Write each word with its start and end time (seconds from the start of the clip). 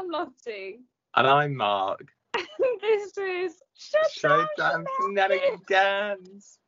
I'm 0.00 0.08
Lottie. 0.08 0.80
And 1.14 1.26
I'm 1.26 1.54
Mark. 1.56 2.08
And 2.32 2.46
this 2.80 3.18
is 3.18 3.56
Show 3.74 3.98
Showdown 4.56 4.86
Shenanigans. 4.98 6.58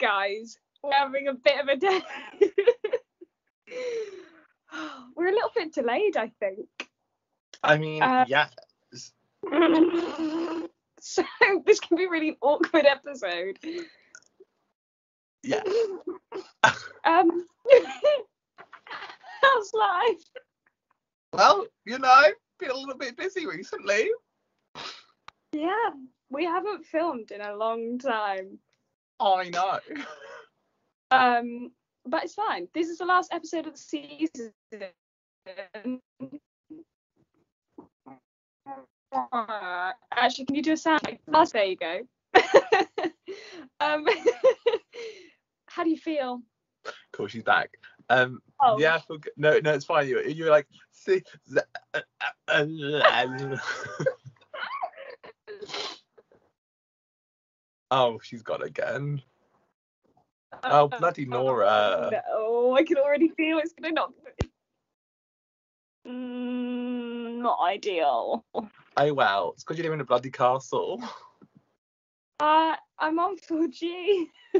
Guys, 0.00 0.58
we're 0.82 0.92
having 0.92 1.28
a 1.28 1.34
bit 1.34 1.60
of 1.60 1.68
a 1.68 1.76
day. 1.76 2.00
we're 5.14 5.28
a 5.28 5.32
little 5.32 5.52
bit 5.54 5.72
delayed, 5.72 6.16
I 6.16 6.32
think. 6.40 6.66
I 7.62 7.78
mean, 7.78 8.02
Uh, 8.02 8.24
yes. 8.26 8.50
so 11.00 11.24
this 11.64 11.80
can 11.80 11.96
be 11.96 12.06
really 12.06 12.36
awkward 12.40 12.86
episode. 12.86 13.58
Yeah. 15.42 15.62
Um, 17.04 17.46
how's 19.40 19.72
life? 19.72 20.24
Well, 21.32 21.66
you 21.86 21.98
know, 21.98 22.22
been 22.58 22.70
a 22.70 22.76
little 22.76 22.98
bit 22.98 23.16
busy 23.16 23.46
recently. 23.46 24.10
Yeah, 25.52 25.90
we 26.28 26.44
haven't 26.44 26.84
filmed 26.84 27.30
in 27.30 27.40
a 27.40 27.56
long 27.56 27.98
time. 27.98 28.58
I 29.18 29.48
know. 29.48 29.78
Um, 31.10 31.70
but 32.04 32.24
it's 32.24 32.34
fine. 32.34 32.68
This 32.74 32.88
is 32.88 32.98
the 32.98 33.06
last 33.06 33.32
episode 33.32 33.66
of 33.66 33.72
the 33.72 33.78
season. 33.78 34.52
Actually, 39.12 40.44
can 40.46 40.54
you 40.56 40.62
do 40.62 40.72
a 40.72 40.76
sound? 40.76 41.00
like? 41.26 41.50
There 41.50 41.64
you 41.64 41.76
go. 41.76 42.00
um, 43.80 44.06
how 45.66 45.84
do 45.84 45.90
you 45.90 45.96
feel? 45.96 46.42
Cool, 47.12 47.28
she's 47.28 47.42
back. 47.42 47.70
Um, 48.10 48.40
Oh, 48.60 48.78
yeah, 48.78 48.96
I 48.96 48.98
feel 48.98 49.18
good. 49.18 49.32
no, 49.36 49.58
no, 49.60 49.72
it's 49.72 49.84
fine. 49.84 50.08
You, 50.08 50.20
you're 50.22 50.50
like, 50.50 50.66
see, 50.90 51.22
uh, 51.56 51.60
uh, 51.94 52.00
uh, 52.48 53.56
oh, 57.92 58.18
she's 58.20 58.42
gone 58.42 58.62
again. 58.62 59.22
Oh, 60.64 60.88
bloody 60.88 61.24
Nora. 61.24 62.10
No, 62.10 62.74
I 62.74 62.82
can 62.82 62.96
already 62.96 63.28
feel 63.28 63.58
it's 63.58 63.72
gonna 63.72 63.92
not. 63.92 64.12
Mm, 66.06 67.38
not 67.38 67.60
ideal. 67.64 68.44
Oh 69.00 69.12
well, 69.12 69.52
it's 69.54 69.62
because 69.62 69.78
you 69.78 69.84
live 69.84 69.92
in 69.92 70.00
a 70.00 70.04
bloody 70.04 70.30
castle. 70.30 71.02
Uh, 72.40 72.76
I'm 73.00 73.18
on 73.18 73.36
4G. 73.36 74.26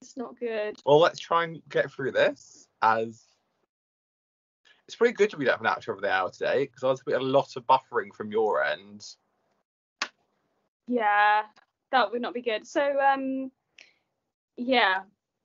it's 0.00 0.16
not 0.16 0.40
good. 0.40 0.74
Well, 0.86 0.98
let's 0.98 1.20
try 1.20 1.44
and 1.44 1.60
get 1.68 1.92
through 1.92 2.12
this 2.12 2.66
as 2.80 3.22
it's 4.86 4.96
pretty 4.96 5.12
good 5.12 5.28
to 5.30 5.36
be 5.36 5.44
don't 5.44 5.52
have 5.52 5.60
an 5.60 5.66
actor 5.66 5.92
of 5.92 6.00
the 6.00 6.10
hour 6.10 6.30
today 6.30 6.64
because 6.64 6.82
I 6.82 6.86
was 6.86 7.02
a, 7.06 7.18
a 7.18 7.20
lot 7.20 7.56
of 7.56 7.66
buffering 7.66 8.14
from 8.14 8.32
your 8.32 8.64
end. 8.64 9.04
Yeah, 10.88 11.42
that 11.90 12.10
would 12.10 12.22
not 12.22 12.32
be 12.32 12.40
good. 12.40 12.66
So, 12.66 12.98
um, 12.98 13.50
yeah, 14.56 15.02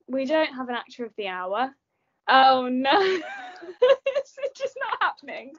we 0.08 0.24
don't 0.24 0.56
have 0.56 0.70
an 0.70 0.76
actor 0.76 1.04
of 1.04 1.12
the 1.18 1.28
hour. 1.28 1.76
Oh 2.30 2.70
no, 2.70 3.00
it's 4.06 4.38
just 4.56 4.78
not 4.80 4.98
happening. 5.02 5.52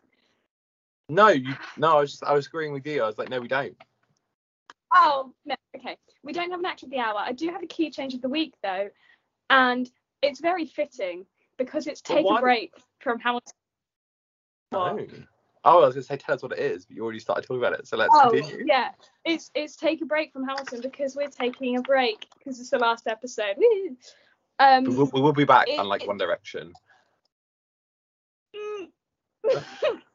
No, 1.08 1.28
you 1.28 1.54
no, 1.76 1.96
I 1.96 2.00
was 2.00 2.10
just 2.12 2.24
I 2.24 2.32
was 2.34 2.46
agreeing 2.46 2.72
with 2.72 2.86
you. 2.86 3.02
I 3.02 3.06
was 3.06 3.16
like, 3.18 3.30
no, 3.30 3.40
we 3.40 3.48
don't. 3.48 3.76
Oh 4.94 5.32
no, 5.46 5.54
okay. 5.76 5.96
We 6.22 6.32
don't 6.32 6.50
have 6.50 6.60
an 6.60 6.66
act 6.66 6.82
of 6.82 6.90
the 6.90 6.98
hour. 6.98 7.16
I 7.18 7.32
do 7.32 7.48
have 7.50 7.62
a 7.62 7.66
key 7.66 7.90
change 7.90 8.14
of 8.14 8.20
the 8.20 8.28
week 8.28 8.54
though, 8.62 8.88
and 9.50 9.90
it's 10.22 10.40
very 10.40 10.66
fitting 10.66 11.24
because 11.56 11.86
it's 11.86 12.00
take 12.00 12.26
a 12.28 12.40
break 12.40 12.74
from 13.00 13.18
Hamilton. 13.20 13.52
No. 14.72 14.98
Oh, 15.64 15.82
I 15.82 15.86
was 15.86 15.94
gonna 15.94 16.04
say 16.04 16.16
tell 16.16 16.34
us 16.34 16.42
what 16.42 16.52
it 16.52 16.58
is, 16.58 16.86
but 16.86 16.94
you 16.96 17.02
already 17.02 17.18
started 17.18 17.42
talking 17.42 17.58
about 17.58 17.72
it. 17.78 17.86
So 17.86 17.96
let's 17.96 18.14
Oh 18.14 18.30
continue. 18.30 18.64
yeah, 18.66 18.90
it's 19.24 19.50
it's 19.54 19.76
take 19.76 20.02
a 20.02 20.06
break 20.06 20.32
from 20.32 20.44
Hamilton 20.46 20.80
because 20.82 21.16
we're 21.16 21.28
taking 21.28 21.76
a 21.76 21.82
break 21.82 22.26
because 22.38 22.60
it's 22.60 22.70
the 22.70 22.78
last 22.78 23.06
episode. 23.06 23.56
Woo. 23.56 23.96
Um, 24.60 24.84
We 24.84 24.94
will, 24.96 25.10
we 25.12 25.20
will 25.20 25.32
be 25.32 25.44
back, 25.44 25.68
It- 25.68 25.78
unlike 25.78 26.02
it- 26.02 26.08
One 26.08 26.18
Direction. 26.18 26.72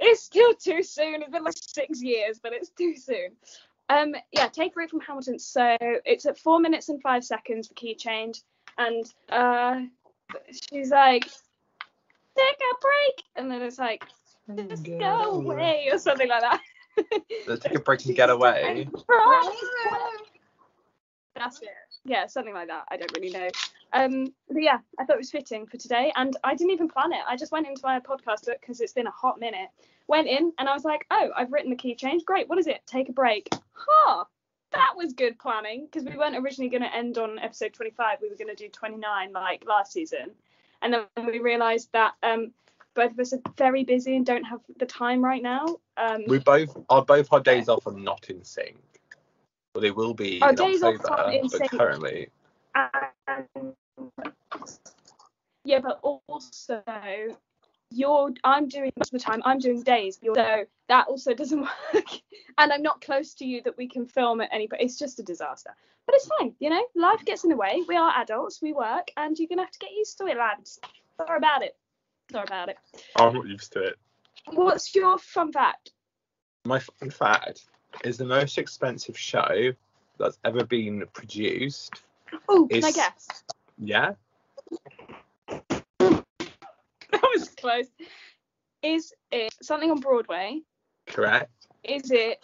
it's 0.00 0.22
still 0.22 0.54
too 0.54 0.82
soon. 0.82 1.22
It's 1.22 1.30
been 1.30 1.44
like 1.44 1.54
six 1.56 2.02
years, 2.02 2.40
but 2.42 2.52
it's 2.52 2.70
too 2.70 2.96
soon. 2.96 3.32
Um, 3.88 4.14
yeah, 4.32 4.48
take 4.48 4.72
a 4.72 4.74
break 4.74 4.90
from 4.90 5.00
Hamilton. 5.00 5.38
So 5.38 5.76
it's 5.80 6.26
at 6.26 6.38
four 6.38 6.60
minutes 6.60 6.88
and 6.88 7.02
five 7.02 7.24
seconds 7.24 7.68
for 7.68 7.74
key 7.74 7.94
change, 7.94 8.42
and 8.78 9.04
uh, 9.28 9.80
she's 10.70 10.90
like, 10.90 11.24
"Take 11.24 12.60
a 12.60 12.74
break," 12.80 13.24
and 13.36 13.50
then 13.50 13.62
it's 13.62 13.78
like, 13.78 14.04
"Just 14.68 14.84
go 14.84 15.40
away" 15.40 15.88
or 15.90 15.98
something 15.98 16.28
like 16.28 16.42
that. 16.42 16.60
Let's 17.48 17.64
take 17.64 17.74
a 17.74 17.80
break 17.80 18.04
and 18.06 18.14
get 18.14 18.30
away. 18.30 18.88
That's 21.34 21.62
it. 21.62 21.68
Yeah, 22.04 22.26
something 22.26 22.54
like 22.54 22.68
that. 22.68 22.84
I 22.90 22.96
don't 22.96 23.12
really 23.16 23.30
know. 23.30 23.48
Um, 23.92 24.32
but 24.48 24.62
yeah, 24.62 24.78
I 24.98 25.04
thought 25.04 25.16
it 25.16 25.18
was 25.18 25.30
fitting 25.30 25.66
for 25.66 25.76
today, 25.76 26.12
and 26.16 26.36
I 26.44 26.54
didn't 26.54 26.72
even 26.72 26.88
plan 26.88 27.12
it. 27.12 27.20
I 27.28 27.36
just 27.36 27.52
went 27.52 27.66
into 27.66 27.80
my 27.82 27.98
podcast 28.00 28.46
book 28.46 28.58
because 28.60 28.80
it's 28.80 28.92
been 28.92 29.06
a 29.06 29.12
hot 29.12 29.40
minute. 29.40 29.68
Went 30.06 30.28
in 30.28 30.52
and 30.58 30.68
I 30.68 30.74
was 30.74 30.84
like, 30.84 31.06
oh, 31.10 31.30
I've 31.36 31.52
written 31.52 31.70
the 31.70 31.76
key 31.76 31.94
change. 31.94 32.24
Great. 32.24 32.48
What 32.48 32.58
is 32.58 32.66
it? 32.66 32.80
Take 32.86 33.08
a 33.08 33.12
break. 33.12 33.48
Huh. 33.72 34.24
That 34.72 34.94
was 34.96 35.12
good 35.12 35.38
planning 35.38 35.86
because 35.90 36.08
we 36.08 36.16
weren't 36.16 36.36
originally 36.36 36.68
going 36.68 36.82
to 36.82 36.94
end 36.94 37.18
on 37.18 37.38
episode 37.40 37.72
25. 37.74 38.18
We 38.22 38.28
were 38.28 38.36
going 38.36 38.54
to 38.54 38.54
do 38.54 38.68
29 38.68 39.32
like 39.32 39.64
last 39.66 39.92
season, 39.92 40.30
and 40.82 40.94
then 40.94 41.26
we 41.26 41.40
realised 41.40 41.88
that 41.92 42.12
um, 42.22 42.52
both 42.94 43.12
of 43.12 43.18
us 43.18 43.32
are 43.32 43.40
very 43.56 43.82
busy 43.82 44.14
and 44.14 44.24
don't 44.24 44.44
have 44.44 44.60
the 44.78 44.86
time 44.86 45.24
right 45.24 45.42
now. 45.42 45.78
Um, 45.96 46.22
We 46.28 46.38
both 46.38 46.76
our 46.88 47.04
both 47.04 47.32
our 47.32 47.40
days 47.40 47.68
off 47.68 47.86
are 47.88 47.92
not 47.92 48.30
in 48.30 48.44
sync. 48.44 48.76
Well, 49.74 49.82
they 49.82 49.90
will 49.90 50.14
be 50.14 50.40
Our 50.42 50.50
in 50.50 50.54
days 50.54 50.82
off 50.84 51.00
October, 51.00 51.30
in 51.32 51.42
but 51.42 51.50
sync. 51.50 51.70
currently 51.70 52.28
and 52.74 52.90
yeah, 55.64 55.80
but 55.80 56.00
also 56.26 56.82
you're 57.90 58.30
I'm 58.44 58.68
doing 58.68 58.92
most 58.96 59.12
of 59.12 59.20
the 59.20 59.24
time 59.24 59.42
I'm 59.44 59.58
doing 59.58 59.82
days, 59.82 60.18
so 60.22 60.64
that 60.88 61.08
also 61.08 61.34
doesn't 61.34 61.60
work. 61.94 62.06
and 62.58 62.72
I'm 62.72 62.82
not 62.82 63.00
close 63.00 63.34
to 63.34 63.44
you 63.44 63.62
that 63.62 63.76
we 63.76 63.88
can 63.88 64.06
film 64.06 64.40
at 64.40 64.50
any 64.52 64.66
but 64.66 64.80
it's 64.80 64.98
just 64.98 65.18
a 65.18 65.22
disaster. 65.22 65.70
But 66.06 66.14
it's 66.16 66.28
fine, 66.38 66.54
you 66.58 66.70
know, 66.70 66.84
life 66.96 67.24
gets 67.24 67.44
in 67.44 67.50
the 67.50 67.56
way. 67.56 67.82
We 67.86 67.96
are 67.96 68.12
adults, 68.20 68.60
we 68.62 68.72
work, 68.72 69.10
and 69.16 69.38
you're 69.38 69.48
gonna 69.48 69.62
have 69.62 69.70
to 69.70 69.78
get 69.78 69.92
used 69.92 70.18
to 70.18 70.26
it, 70.26 70.36
lads. 70.36 70.80
Sorry 71.18 71.36
about 71.36 71.62
it. 71.62 71.76
Sorry 72.32 72.44
about 72.44 72.68
it. 72.68 72.78
I'm 73.16 73.34
not 73.34 73.46
used 73.46 73.72
to 73.72 73.82
it. 73.82 73.96
What's 74.52 74.94
your 74.94 75.18
fun 75.18 75.52
fact? 75.52 75.90
My 76.64 76.78
fun 76.78 77.10
fact 77.10 77.66
is 78.04 78.16
the 78.16 78.24
most 78.24 78.58
expensive 78.58 79.18
show 79.18 79.72
that's 80.18 80.38
ever 80.44 80.64
been 80.64 81.04
produced. 81.12 82.02
Oh, 82.48 82.66
can 82.70 82.84
I 82.84 82.92
guess? 82.92 83.26
Yeah, 83.78 84.14
That 87.12 87.22
was 87.34 87.48
close. 87.50 87.86
Is 88.82 89.12
it 89.30 89.54
something 89.62 89.90
on 89.90 90.00
Broadway? 90.00 90.60
correct. 91.06 91.50
Is 91.82 92.10
it 92.10 92.38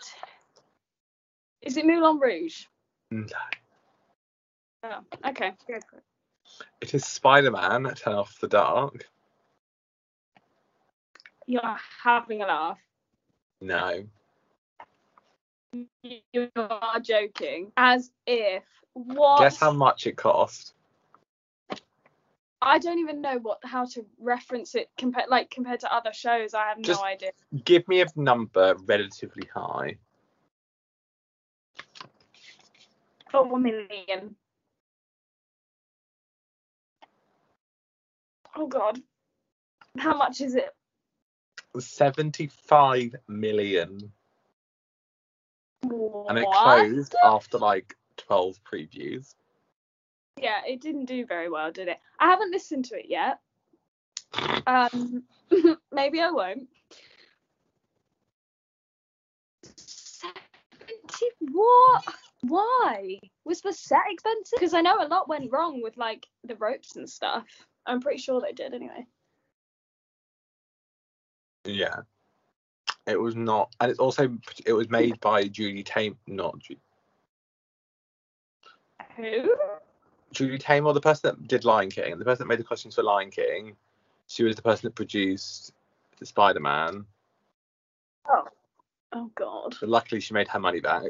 is 1.62 1.76
it 1.76 1.86
Moulin 1.86 2.19
Rouge? 2.19 2.64
No. 3.10 3.26
Oh, 4.84 4.98
okay. 5.28 5.52
Go 5.69 5.78
for 5.88 5.97
it. 5.98 6.04
It 6.80 6.94
is 6.94 7.04
Spider-Man: 7.04 7.92
Turn 7.94 8.14
Off 8.14 8.38
the 8.41 8.48
Dark. 8.48 9.08
You're 11.47 11.76
having 12.03 12.42
a 12.42 12.47
laugh. 12.47 12.78
No. 13.60 14.04
You 16.32 16.50
are 16.56 17.00
joking. 17.00 17.72
As 17.76 18.10
if 18.26 18.64
what? 18.92 19.40
Guess 19.40 19.58
how 19.58 19.72
much 19.72 20.06
it 20.06 20.16
cost? 20.16 20.74
I 22.62 22.78
don't 22.78 22.98
even 22.98 23.20
know 23.20 23.38
what 23.38 23.58
how 23.62 23.84
to 23.84 24.04
reference 24.18 24.74
it 24.74 24.88
compared 24.96 25.28
like 25.28 25.50
compared 25.50 25.80
to 25.80 25.94
other 25.94 26.12
shows. 26.12 26.54
I 26.54 26.68
have 26.68 26.80
Just- 26.80 27.00
no 27.00 27.06
idea. 27.06 27.30
Give 27.64 27.86
me 27.88 28.00
a 28.00 28.06
number 28.16 28.74
relatively 28.86 29.48
high. 29.54 29.98
Four 33.30 33.58
million. 33.58 34.36
Oh 38.56 38.66
God. 38.66 39.00
How 39.98 40.16
much 40.16 40.40
is 40.40 40.54
it? 40.54 40.74
75 41.78 43.16
million. 43.28 44.12
What? 45.82 46.30
And 46.30 46.38
it 46.38 46.46
closed 46.52 47.14
after 47.24 47.58
like 47.58 47.94
12 48.16 48.58
previews. 48.64 49.34
Yeah, 50.40 50.60
it 50.66 50.80
didn't 50.80 51.06
do 51.06 51.24
very 51.24 51.48
well, 51.48 51.72
did 51.72 51.88
it? 51.88 51.98
I 52.18 52.26
haven't 52.26 52.52
listened 52.52 52.86
to 52.86 52.98
it 52.98 53.06
yet. 53.08 53.38
Um, 54.66 55.22
maybe 55.92 56.20
I 56.20 56.30
won't. 56.32 56.68
70 59.62 60.36
what? 61.52 62.04
Why? 62.42 63.18
Was 63.44 63.60
the 63.60 63.72
set 63.72 64.00
expensive? 64.10 64.58
Because 64.58 64.74
I 64.74 64.80
know 64.80 64.96
a 65.00 65.06
lot 65.06 65.28
went 65.28 65.52
wrong 65.52 65.82
with 65.82 65.96
like 65.96 66.26
the 66.44 66.56
ropes 66.56 66.96
and 66.96 67.08
stuff. 67.08 67.44
I'm 67.86 68.00
pretty 68.00 68.18
sure 68.18 68.40
they 68.40 68.52
did 68.52 68.74
anyway. 68.74 69.06
Yeah. 71.64 72.00
It 73.06 73.20
was 73.20 73.36
not, 73.36 73.72
and 73.80 73.91
it's 73.91 74.00
also 74.00 74.36
it 74.64 74.72
was 74.72 74.91
made 74.91 75.20
by 75.20 75.44
Julie 75.44 75.84
Tame, 75.84 76.18
not 76.26 76.58
Ju- 76.58 76.76
Who? 79.16 79.54
Julie 80.32 80.58
Taymor, 80.58 80.92
the 80.92 81.00
person 81.00 81.30
that 81.30 81.48
did 81.48 81.64
Lion 81.64 81.88
King, 81.88 82.18
the 82.18 82.24
person 82.24 82.44
that 82.44 82.48
made 82.48 82.58
the 82.58 82.64
costumes 82.64 82.97
for 82.97 83.03
Lion 83.03 83.30
King. 83.30 83.76
She 84.26 84.42
was 84.42 84.56
the 84.56 84.62
person 84.62 84.88
that 84.88 84.97
produced 84.97 85.72
the 86.18 86.26
Spider 86.26 86.58
Man. 86.60 87.06
Oh. 88.28 88.48
Oh 89.12 89.30
God. 89.36 89.76
But 89.80 89.88
luckily, 89.88 90.20
she 90.20 90.34
made 90.34 90.48
her 90.48 90.59
money 90.59 90.80
back 90.80 91.04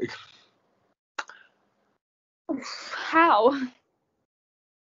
How? 2.93 3.59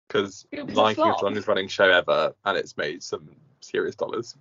because 0.07 0.45
Lion 0.51 0.95
King 0.95 1.09
is 1.09 1.17
the 1.19 1.25
longest 1.25 1.47
running 1.47 1.67
show 1.67 1.89
ever, 1.89 2.33
and 2.45 2.57
it's 2.57 2.75
made 2.77 3.01
some 3.03 3.29
serious 3.61 3.95
dollars. 3.95 4.35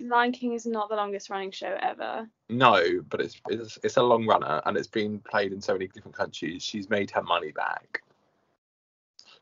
Lion 0.00 0.32
King 0.32 0.52
is 0.52 0.66
not 0.66 0.88
the 0.88 0.96
longest 0.96 1.30
running 1.30 1.50
show 1.50 1.76
ever. 1.80 2.28
No, 2.48 2.82
but 3.08 3.20
it's 3.20 3.40
it's, 3.48 3.78
it's 3.82 3.96
a 3.96 4.02
long 4.02 4.26
runner, 4.26 4.62
and 4.64 4.76
it's 4.76 4.86
been 4.86 5.18
played 5.18 5.52
in 5.52 5.60
so 5.60 5.72
many 5.72 5.88
different 5.88 6.16
countries. 6.16 6.62
She's 6.62 6.88
made 6.88 7.10
her 7.10 7.22
money 7.22 7.52
back. 7.52 8.02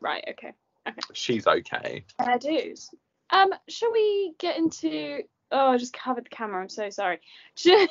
Right. 0.01 0.25
Okay. 0.31 0.53
Okay. 0.89 1.01
She's 1.13 1.47
okay. 1.47 2.05
Fair 2.19 2.39
dues. 2.39 2.91
Um, 3.31 3.53
shall 3.69 3.93
we 3.93 4.35
get 4.39 4.57
into? 4.57 5.23
Oh, 5.53 5.71
I 5.71 5.77
just 5.77 5.93
covered 5.93 6.25
the 6.25 6.31
camera. 6.31 6.63
I'm 6.63 6.69
so 6.69 6.91
sorry. 6.91 7.21
Should, 7.57 7.89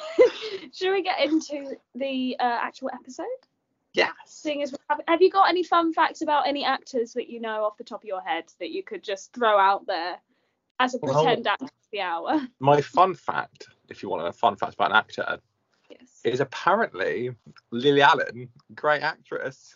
should 0.73 0.91
we 0.91 1.01
get 1.01 1.21
into 1.21 1.77
the 1.95 2.35
uh, 2.37 2.59
actual 2.61 2.89
episode? 2.93 3.25
Yes. 3.93 4.11
Seeing 4.25 4.61
as 4.61 4.75
have, 4.89 4.99
have 5.07 5.21
you 5.21 5.31
got 5.31 5.49
any 5.49 5.63
fun 5.63 5.93
facts 5.93 6.21
about 6.21 6.47
any 6.47 6.65
actors 6.65 7.13
that 7.13 7.29
you 7.29 7.39
know 7.39 7.63
off 7.63 7.77
the 7.77 7.85
top 7.85 8.01
of 8.01 8.05
your 8.05 8.21
head 8.21 8.43
that 8.59 8.71
you 8.71 8.83
could 8.83 9.03
just 9.03 9.31
throw 9.31 9.57
out 9.57 9.87
there 9.87 10.17
as 10.79 10.95
a 10.95 10.99
Well- 11.01 11.23
pretend 11.23 11.47
actor 11.47 11.65
of 11.65 11.71
the 11.91 12.01
hour? 12.01 12.41
My 12.59 12.81
fun 12.81 13.13
fact, 13.13 13.67
if 13.89 14.01
you 14.03 14.09
want 14.09 14.27
a 14.27 14.31
fun 14.33 14.55
fact 14.55 14.73
about 14.75 14.91
an 14.91 14.97
actor, 14.97 15.39
Yes. 15.89 16.21
is 16.23 16.39
apparently 16.39 17.35
Lily 17.71 18.01
Allen, 18.01 18.49
great 18.73 19.03
actress. 19.03 19.75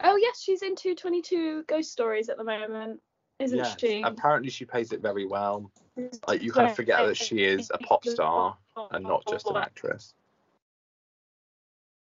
Oh 0.00 0.16
yes, 0.16 0.40
she's 0.40 0.62
in 0.62 0.74
222 0.74 1.64
Ghost 1.68 1.92
Stories 1.92 2.28
at 2.30 2.38
the 2.38 2.44
moment, 2.44 3.00
isn't 3.38 3.58
Yes, 3.58 3.76
she? 3.78 4.00
Apparently 4.02 4.50
she 4.50 4.64
plays 4.64 4.90
it 4.92 5.00
very 5.00 5.26
well. 5.26 5.70
Like 6.26 6.42
you 6.42 6.50
kind 6.50 6.68
of 6.70 6.74
forget 6.74 7.06
that 7.06 7.16
she 7.16 7.44
is 7.44 7.70
a 7.72 7.78
pop 7.78 8.04
star 8.06 8.56
and 8.90 9.04
not 9.04 9.22
just 9.28 9.46
an 9.48 9.56
actress. 9.58 10.14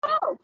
Oh, 0.02 0.36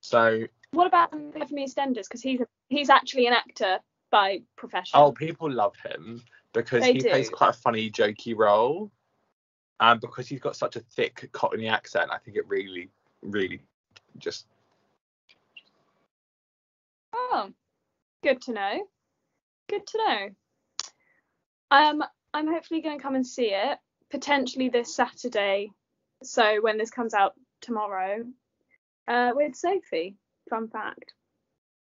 So 0.00 0.46
what 0.72 0.86
about 0.86 1.12
Anthony 1.12 1.66
EastEnders? 1.66 2.04
Because 2.04 2.22
he's 2.22 2.40
a, 2.40 2.46
he's 2.68 2.88
actually 2.90 3.26
an 3.26 3.32
actor 3.34 3.80
by 4.10 4.42
profession. 4.56 4.92
oh, 4.98 5.12
people 5.12 5.50
love 5.50 5.74
him 5.84 6.22
because 6.52 6.82
They 6.82 6.94
he 6.94 7.00
plays 7.00 7.30
quite 7.30 7.50
a 7.50 7.52
funny, 7.58 7.90
jokey 7.90 8.36
role, 8.36 8.90
and 9.80 10.00
because 10.00 10.28
he's 10.28 10.40
got 10.40 10.56
such 10.56 10.76
a 10.76 10.80
thick 10.80 11.28
Cockney 11.32 11.68
accent, 11.68 12.10
I 12.12 12.18
think 12.18 12.36
it 12.36 12.48
really, 12.48 12.90
really 13.22 13.60
just 14.18 14.46
Oh, 17.12 17.50
good 18.22 18.40
to 18.42 18.52
know. 18.52 18.86
Good 19.68 19.86
to 19.86 19.98
know. 19.98 20.28
Um, 21.70 22.04
I'm 22.34 22.48
hopefully 22.48 22.82
going 22.82 22.98
to 22.98 23.02
come 23.02 23.14
and 23.14 23.26
see 23.26 23.52
it 23.52 23.78
potentially 24.10 24.68
this 24.68 24.94
Saturday. 24.94 25.70
So 26.22 26.60
when 26.60 26.76
this 26.76 26.90
comes 26.90 27.14
out 27.14 27.34
tomorrow, 27.60 28.24
uh, 29.08 29.32
with 29.34 29.56
Sophie. 29.56 30.16
Fun 30.48 30.68
fact. 30.68 31.14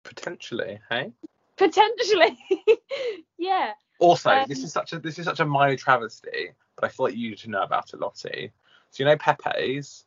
potentially, 0.04 0.80
hey. 0.90 1.12
Potentially, 1.56 2.38
yeah. 3.38 3.72
Also, 3.98 4.30
Um, 4.30 4.44
this 4.48 4.62
is 4.62 4.72
such 4.72 4.92
a 4.92 4.98
this 4.98 5.18
is 5.18 5.24
such 5.24 5.40
a 5.40 5.44
minor 5.46 5.76
travesty, 5.76 6.50
but 6.76 6.84
I 6.84 6.88
feel 6.88 7.06
like 7.06 7.16
you 7.16 7.30
need 7.30 7.38
to 7.38 7.50
know 7.50 7.62
about 7.62 7.92
it, 7.92 8.00
Lottie. 8.00 8.52
So 8.90 9.02
you 9.02 9.08
know 9.08 9.16
Pepe's, 9.16 10.04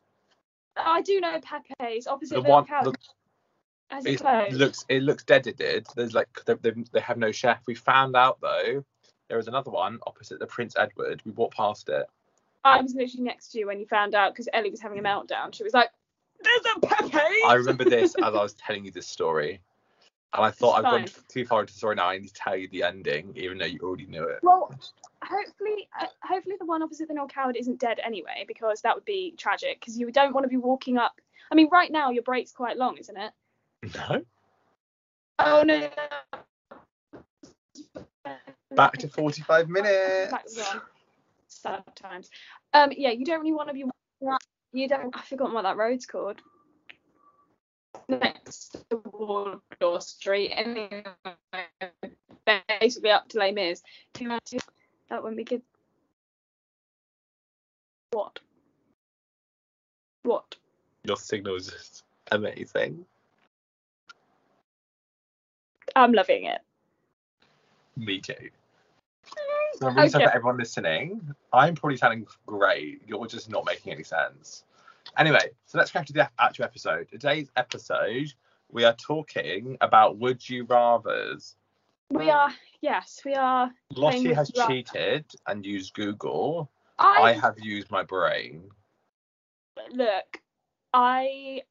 I 0.76 1.02
do 1.02 1.20
know 1.20 1.40
Pepe's 1.42 2.08
opposite 2.08 2.36
the 2.36 2.42
one 2.42 2.66
the, 2.66 2.94
Has 3.90 4.06
it 4.06 4.14
it 4.14 4.20
closed? 4.20 4.54
looks 4.58 4.86
it 4.90 5.04
looks 5.04 5.24
dead-ended. 5.24 5.88
There's 5.96 6.14
like 6.14 6.28
they, 6.46 6.54
they, 6.56 6.72
they 6.92 7.00
have 7.00 7.18
no 7.18 7.32
chef. 7.32 7.62
We 7.66 7.76
found 7.76 8.16
out 8.16 8.40
though 8.42 8.84
there 9.28 9.38
was 9.38 9.48
another 9.48 9.72
one 9.72 10.00
opposite 10.06 10.40
the 10.40 10.48
Prince 10.48 10.76
Edward. 10.78 11.22
We 11.26 11.32
walked 11.32 11.56
past 11.56 11.90
it. 11.90 12.06
I 12.64 12.82
was 12.82 12.94
literally 12.94 13.24
next 13.24 13.50
to 13.50 13.60
you 13.60 13.68
when 13.68 13.80
you 13.80 13.86
found 13.86 14.14
out 14.14 14.34
because 14.34 14.50
Ellie 14.52 14.72
was 14.72 14.82
having 14.82 15.00
a 15.00 15.02
meltdown. 15.04 15.54
She 15.54 15.64
was 15.64 15.74
like, 15.74 15.90
"There's 16.42 16.76
a 16.76 16.80
Pepe's." 16.82 17.46
I 17.46 17.54
remember 17.54 17.86
this 17.86 18.16
as 18.16 18.24
I 18.24 18.30
was 18.30 18.54
telling 18.54 18.84
you 18.84 18.92
this 18.92 19.08
story, 19.08 19.62
and 20.34 20.46
I 20.46 20.52
thought 20.52 20.74
I've 20.74 20.84
gone 20.84 21.06
too 21.30 21.46
far 21.46 21.62
into 21.62 21.74
the 21.74 21.78
story 21.78 21.96
now. 21.96 22.10
I 22.10 22.18
need 22.18 22.28
to 22.28 22.34
tell 22.34 22.56
you 22.56 22.68
the 22.70 22.84
ending, 22.84 23.34
even 23.36 23.58
though 23.58 23.66
you 23.66 23.80
already 23.82 24.06
knew 24.06 24.24
it. 24.24 24.40
Well, 24.44 24.74
hopefully, 25.24 25.88
uh, 26.00 26.08
hopefully 26.22 26.56
the 26.60 26.66
one 26.66 26.82
opposite 26.82 27.08
the 27.08 27.14
Noël 27.14 27.30
Coward 27.30 27.56
isn't 27.56 27.80
dead 27.80 28.00
anyway, 28.04 28.46
because 28.48 28.82
that 28.82 28.94
would 28.94 29.06
be 29.06 29.34
tragic. 29.38 29.80
Because 29.80 29.98
you 29.98 30.12
don't 30.12 30.34
want 30.34 30.44
to 30.44 30.50
be 30.50 30.58
walking 30.58 30.98
up. 30.98 31.20
I 31.52 31.56
mean, 31.56 31.70
right 31.72 31.92
now 31.92 32.12
your 32.12 32.24
break's 32.24 32.52
quite 32.52 32.78
long, 32.78 32.98
isn't 32.98 33.18
it? 33.18 33.32
No. 33.96 34.26
Oh 35.40 35.64
no. 35.64 35.90
Back 38.76 38.98
to 38.98 39.08
45 39.08 39.70
minutes. 39.70 40.32
Back 40.32 40.46
on. 40.74 40.82
Sad 41.48 41.84
times. 41.96 42.30
Um, 42.74 42.92
yeah, 42.96 43.12
you 43.12 43.24
don't 43.24 43.40
really 43.40 43.54
want 43.54 43.70
to 43.70 43.74
be. 43.74 43.86
You 44.74 44.88
don't. 44.88 45.16
I 45.16 45.22
forgot 45.22 45.54
what 45.54 45.64
that 45.64 45.78
road's 45.78 46.06
called. 46.06 46.42
Next 48.10 48.86
to 48.90 49.02
Wardour 49.12 50.02
Street, 50.02 50.52
anyway, 50.52 51.04
basically 52.80 53.12
up 53.12 53.28
to 53.30 53.38
Les 53.40 53.52
Mis. 53.52 53.82
That 54.14 55.24
wouldn't 55.24 55.38
be 55.38 55.44
good. 55.44 55.62
What? 58.12 58.40
What? 60.24 60.56
Your 61.04 61.18
signal 61.18 61.56
is 61.56 61.68
just 61.68 62.04
amazing. 62.32 63.06
I'm 65.96 66.14
loving 66.14 66.46
it. 66.46 66.62
Me 67.96 68.20
too. 68.20 68.34
So 69.76 69.88
I'm 69.88 69.96
really 69.96 70.10
sorry 70.10 70.26
for 70.26 70.36
everyone 70.36 70.58
listening. 70.58 71.36
I'm 71.54 71.76
probably 71.76 71.98
sounding 71.98 72.26
great. 72.46 73.02
You're 73.08 73.28
just 73.28 73.50
not 73.50 73.66
making 73.66 73.94
any 73.94 74.04
sense. 74.04 74.64
Anyway, 75.18 75.50
so 75.66 75.80
let's 75.80 75.92
go 75.92 76.04
to 76.04 76.14
the 76.14 76.30
actual 76.40 76.66
episode. 76.66 77.08
Today's 77.10 77.50
episode, 77.56 78.32
we 78.70 78.84
are 78.84 78.94
talking 78.94 79.76
about 79.82 80.18
would 80.18 80.48
you 80.48 80.66
rather's. 80.66 81.56
We 82.12 82.30
are, 82.30 82.52
yes, 82.82 83.22
we 83.26 83.34
are. 83.34 83.72
Lottie 83.96 84.34
has 84.34 84.52
cheated 84.52 85.26
and 85.48 85.66
used 85.66 85.96
Google. 85.96 86.70
I, 87.00 87.22
I 87.22 87.34
have 87.34 87.60
used 87.60 87.90
my 87.90 88.04
brain. 88.04 88.70
look, 89.92 90.42
I 90.94 91.62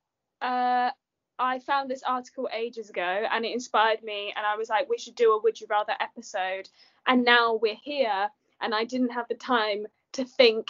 uh 0.43 0.91
I 1.38 1.59
found 1.61 1.88
this 1.88 2.03
article 2.03 2.49
ages 2.53 2.91
ago 2.91 3.25
and 3.31 3.45
it 3.45 3.53
inspired 3.53 4.03
me 4.03 4.33
and 4.37 4.45
I 4.45 4.57
was 4.57 4.69
like 4.69 4.88
we 4.88 4.99
should 4.99 5.15
do 5.15 5.33
a 5.33 5.43
would 5.43 5.61
you 5.61 5.67
rather 5.69 5.93
episode 6.00 6.69
and 7.07 7.25
now 7.25 7.55
we're 7.55 7.76
here 7.81 8.29
and 8.61 8.75
I 8.75 8.85
didn't 8.85 9.11
have 9.11 9.29
the 9.29 9.35
time 9.35 9.87
to 10.12 10.25
think 10.25 10.69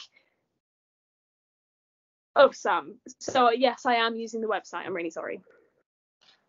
Oh, 2.37 2.47
of 2.47 2.55
some. 2.55 2.97
So 3.19 3.51
yes, 3.51 3.87
I 3.87 3.95
am 3.95 4.15
using 4.15 4.41
the 4.41 4.47
website. 4.47 4.87
I'm 4.87 4.95
really 4.95 5.11
sorry. 5.11 5.41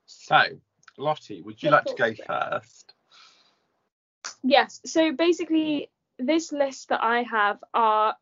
So, 0.06 0.41
Lottie, 0.98 1.41
would 1.41 1.62
you 1.63 1.72
like 1.72 1.86
to 1.86 1.96
go 1.96 2.13
first? 2.25 2.94
Yes. 4.44 4.82
So 4.86 5.12
basically, 5.13 5.89
this 6.20 6.51
list 6.51 6.89
that 6.89 7.03
I 7.03 7.24
have 7.24 7.63
are 7.74 8.15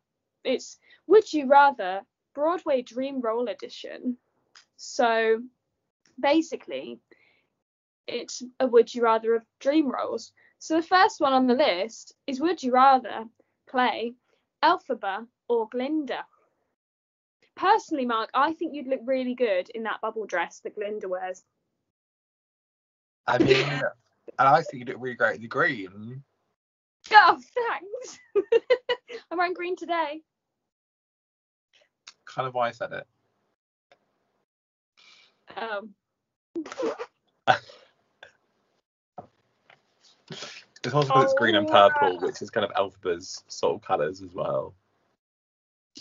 it's 0.44 0.78
Would 1.08 1.32
You 1.32 1.46
Rather 1.46 2.02
Broadway 2.34 2.82
Dream 2.82 3.20
Role 3.20 3.48
Edition. 3.48 4.16
So 4.76 5.42
basically, 6.20 7.00
it's 8.06 8.42
a 8.60 8.66
Would 8.66 8.94
You 8.94 9.02
Rather 9.02 9.34
of 9.34 9.42
dream 9.58 9.90
roles. 9.90 10.32
So 10.58 10.76
the 10.76 10.86
first 10.86 11.20
one 11.20 11.32
on 11.32 11.46
the 11.46 11.54
list 11.54 12.14
is 12.26 12.40
Would 12.40 12.62
You 12.62 12.72
Rather 12.72 13.24
play 13.68 14.14
Elphaba 14.62 15.26
or 15.48 15.68
Glinda? 15.68 16.24
Personally, 17.56 18.04
Mark, 18.06 18.30
I 18.34 18.52
think 18.52 18.74
you'd 18.74 18.86
look 18.86 19.00
really 19.04 19.34
good 19.34 19.70
in 19.70 19.82
that 19.84 20.00
bubble 20.02 20.26
dress 20.26 20.60
that 20.60 20.74
Glinda 20.74 21.08
wears. 21.08 21.42
I 23.26 23.38
mean, 23.38 23.82
I 24.38 24.62
think 24.62 24.80
you 24.86 24.92
look 24.92 25.02
really 25.02 25.16
great 25.16 25.36
in 25.36 25.42
the 25.42 25.48
green. 25.48 26.22
Oh, 27.12 27.38
thanks. 27.54 28.18
I'm 29.30 29.38
wearing 29.38 29.54
green 29.54 29.76
today. 29.76 30.20
Kind 32.26 32.46
of 32.46 32.54
why 32.54 32.68
I 32.68 32.72
said 32.72 32.92
it. 32.92 33.06
Um, 35.56 35.94
It's 40.84 40.94
also 40.94 41.08
because 41.08 41.24
it's 41.24 41.34
green 41.34 41.56
and 41.56 41.68
Oh, 41.68 41.72
purple, 41.72 42.12
yeah. 42.14 42.20
which 42.26 42.42
is 42.42 42.50
kind 42.50 42.64
of 42.64 42.70
Elphaba's 42.76 43.42
sort 43.48 43.74
of 43.74 43.82
colours 43.82 44.22
as 44.22 44.32
well. 44.32 44.72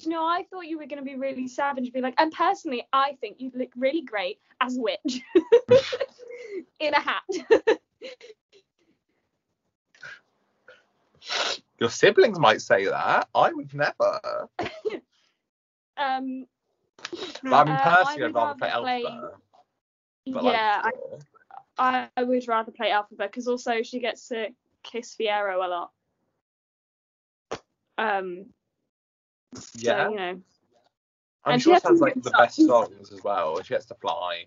You 0.06 0.12
know, 0.12 0.24
I 0.26 0.44
thought 0.50 0.68
you 0.68 0.78
were 0.78 0.86
going 0.86 1.00
to 1.00 1.06
be 1.06 1.16
really 1.16 1.48
savage 1.48 1.86
and 1.86 1.94
be 1.94 2.02
like, 2.02 2.14
and 2.18 2.32
personally, 2.32 2.88
I 2.94 3.18
think 3.22 3.38
you'd 3.40 3.56
look 3.56 3.72
really 3.76 4.02
great 4.02 4.40
as 4.62 4.78
a 4.78 4.82
witch 4.82 5.22
in 6.80 6.94
a 6.94 7.00
hat. 7.00 7.24
Your 11.80 11.90
siblings 11.90 12.40
might 12.40 12.62
say 12.62 12.86
that. 12.86 13.28
I 13.34 13.52
would 13.52 13.74
never. 13.74 14.48
um, 15.98 16.46
But 17.44 17.54
I 17.54 17.64
mean, 17.64 17.74
Uh, 17.76 17.80
I 17.84 18.04
personally, 18.06 18.24
I'd 18.24 18.24
would 18.24 18.36
rather 18.36 18.60
play 18.60 18.70
play- 18.70 19.04
Elphaba. 19.04 19.30
But 20.28 20.44
like, 20.44 20.54
yeah, 20.56 20.82
I. 20.84 20.92
I, 21.78 22.08
I 22.16 22.24
would 22.24 22.48
rather 22.48 22.72
play 22.72 22.90
Elphaba 22.92 23.18
because 23.18 23.48
also 23.50 23.82
she 23.84 24.00
gets 24.00 24.30
to 24.30 24.48
kiss 24.84 25.14
Fiyero 25.20 25.56
a 25.56 25.68
lot. 25.68 25.92
Um, 27.98 28.46
yeah. 29.76 30.06
so, 30.06 30.10
you 30.12 30.16
know, 30.18 30.42
I'm 31.44 31.54
and 31.54 31.62
sure 31.62 31.80
she 31.80 31.88
has 31.88 32.02
like 32.02 32.16
the 32.16 32.32
best 32.32 32.56
songs. 32.56 32.68
songs 32.68 33.12
as 33.12 33.24
well. 33.24 33.62
She 33.62 33.74
gets 33.74 33.86
to 33.88 33.96
fly. 33.96 34.46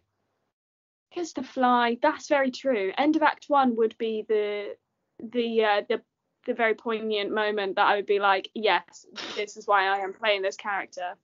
Kiss 1.10 1.32
to 1.34 1.42
Fly. 1.42 1.98
That's 2.02 2.28
very 2.28 2.50
true. 2.50 2.92
End 2.96 3.16
of 3.16 3.22
Act 3.22 3.46
One 3.48 3.76
would 3.76 3.96
be 3.98 4.24
the 4.28 4.76
the 5.20 5.64
uh, 5.64 5.82
the 5.88 6.02
the 6.46 6.54
very 6.54 6.74
poignant 6.74 7.32
moment 7.32 7.76
that 7.76 7.86
I 7.86 7.96
would 7.96 8.06
be 8.06 8.20
like, 8.20 8.48
yes, 8.54 9.06
this 9.36 9.56
is 9.56 9.66
why 9.66 9.86
I 9.86 9.98
am 9.98 10.12
playing 10.12 10.42
this 10.42 10.56
character. 10.56 11.14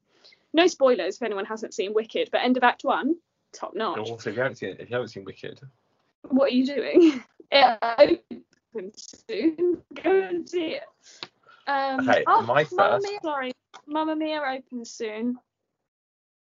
No 0.52 0.66
spoilers 0.66 1.16
if 1.16 1.22
anyone 1.22 1.44
hasn't 1.44 1.74
seen 1.74 1.94
Wicked, 1.94 2.30
but 2.32 2.42
end 2.42 2.56
of 2.56 2.62
Act 2.62 2.84
One, 2.84 3.16
top 3.52 3.74
notch. 3.74 3.98
Also, 4.10 4.30
if 4.30 4.36
you 4.36 4.42
haven't 4.42 4.56
seen 4.56 4.76
if 4.78 4.88
you 4.90 4.94
haven't 4.94 5.08
seen 5.08 5.24
Wicked, 5.24 5.60
What 6.22 6.50
are 6.50 6.54
you 6.54 6.66
doing? 6.66 7.22
it 7.50 8.20
opens 8.74 9.24
soon. 9.28 9.82
Go 10.02 10.20
and 10.20 10.48
see 10.48 10.76
it. 10.76 10.84
Um, 11.66 12.08
Okay, 12.08 12.24
oh, 12.26 12.42
my 12.42 12.64
first- 12.64 13.06
sorry, 13.22 13.52
Mamma 13.86 14.16
Mia 14.16 14.40
opens 14.40 14.90
soon 14.90 15.36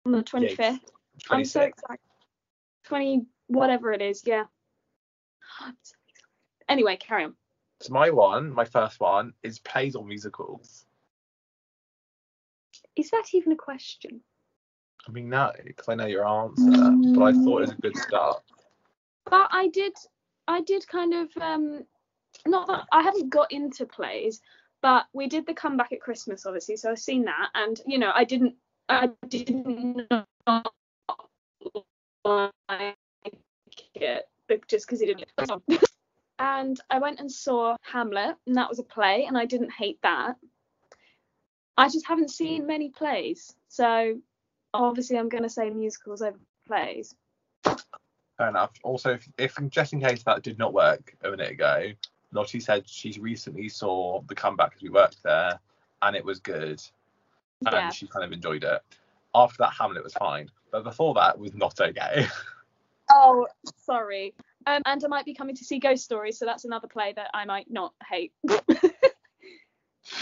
on 0.07 0.13
the 0.13 0.23
25th. 0.23 0.81
I'm 1.31 1.45
so 1.45 1.63
excited. 1.63 2.01
20 2.85 3.27
whatever 3.49 3.93
it 3.93 4.03
is, 4.03 4.23
yeah. 4.27 4.45
I'm 5.61 5.77
so 5.83 5.95
excited. 6.09 6.69
Anyway, 6.69 6.97
carry 6.97 7.25
on. 7.25 7.35
So 7.81 7.93
my 7.93 8.11
one, 8.11 8.53
my 8.53 8.65
first 8.65 9.01
one, 9.01 9.33
is 9.43 9.59
plays 9.59 9.95
or 9.95 10.05
musicals. 10.05 10.87
Is 12.97 13.11
that 13.11 13.25
even 13.33 13.53
a 13.53 13.57
question? 13.57 14.21
I 15.09 15.11
mean, 15.11 15.29
no, 15.29 15.51
because 15.65 15.89
I 15.89 15.95
know 15.95 16.07
your 16.07 16.27
answer, 16.27 16.71
but 17.15 17.23
I 17.23 17.33
thought 17.33 17.59
it 17.59 17.61
was 17.61 17.71
a 17.73 17.77
good 17.77 17.97
start. 17.97 18.43
But 19.25 19.49
I 19.51 19.69
did, 19.69 19.95
I 20.47 20.61
did 20.61 20.87
kind 20.87 21.15
of, 21.15 21.29
um, 21.41 21.85
not 22.47 22.69
that 22.69 22.85
I 22.93 23.03
haven't 23.03 23.31
got 23.31 23.51
into 23.51 23.85
plays, 23.85 24.41
but 24.83 25.07
we 25.13 25.29
did 25.29 25.47
the 25.47 25.55
comeback 25.55 25.93
at 25.93 26.01
Christmas, 26.01 26.45
obviously. 26.45 26.77
So 26.77 26.91
I've 26.91 26.99
seen 26.99 27.25
that, 27.25 27.49
and 27.55 27.81
you 27.87 27.99
know, 27.99 28.13
I 28.15 28.25
didn't, 28.25 28.57
I 28.89 29.11
didn't 29.29 30.09
like 32.25 32.95
it 33.95 34.27
but 34.49 34.69
just 34.69 34.87
because 34.87 35.01
he 35.01 35.07
didn't. 35.07 35.29
and 36.39 36.81
I 36.91 36.99
went 36.99 37.21
and 37.21 37.31
saw 37.31 37.77
Hamlet, 37.83 38.37
and 38.47 38.57
that 38.57 38.69
was 38.69 38.79
a 38.79 38.85
play, 38.85 39.25
and 39.27 39.37
I 39.37 39.47
didn't 39.47 39.73
hate 39.73 39.99
that. 40.03 40.37
I 41.77 41.89
just 41.89 42.07
haven't 42.07 42.31
seen 42.31 42.67
many 42.67 42.91
plays, 42.91 43.55
so 43.69 44.19
obviously 44.75 45.19
I'm 45.19 45.29
going 45.29 45.45
to 45.45 45.49
say 45.49 45.71
musicals 45.71 46.23
over 46.23 46.39
plays. 46.67 47.15
Fair 47.65 48.49
enough. 48.49 48.73
Also, 48.83 49.13
if, 49.13 49.29
if 49.39 49.59
just 49.71 49.93
in 49.93 50.01
case 50.01 50.23
that 50.25 50.43
did 50.43 50.59
not 50.59 50.75
work 50.75 51.15
a 51.23 51.31
minute 51.31 51.53
ago, 51.53 51.93
Lottie 52.33 52.61
said 52.61 52.89
she 52.89 53.19
recently 53.21 53.69
saw 53.69 54.21
the 54.23 54.35
comeback 54.35 54.71
because 54.71 54.83
we 54.83 54.89
worked 54.89 55.23
there, 55.23 55.59
and 56.01 56.17
it 56.17 56.25
was 56.25 56.41
good, 56.41 56.83
and 57.67 57.73
Yeah. 57.75 57.91
she 57.91 58.07
kind 58.07 58.25
of 58.25 58.33
enjoyed 58.33 58.65
it. 58.65 58.83
After 59.35 59.59
that, 59.59 59.73
Hamlet 59.79 60.03
was 60.03 60.15
fine, 60.15 60.51
but 60.71 60.83
before 60.85 61.15
that 61.15 61.39
was 61.39 61.55
not 61.55 61.81
okay. 61.81 62.27
Oh, 63.15 63.47
sorry. 63.77 64.33
Um, 64.65 64.81
and 64.87 65.05
I 65.05 65.09
might 65.09 65.27
be 65.27 65.35
coming 65.35 65.55
to 65.57 65.65
see 65.65 65.79
Ghost 65.79 66.03
Stories, 66.03 66.39
so 66.39 66.47
that's 66.47 66.65
another 66.65 66.89
play 66.89 67.13
that 67.15 67.29
I 67.35 67.45
might 67.45 67.71
not 67.71 67.93
hate. 68.09 68.33
what 68.41 68.63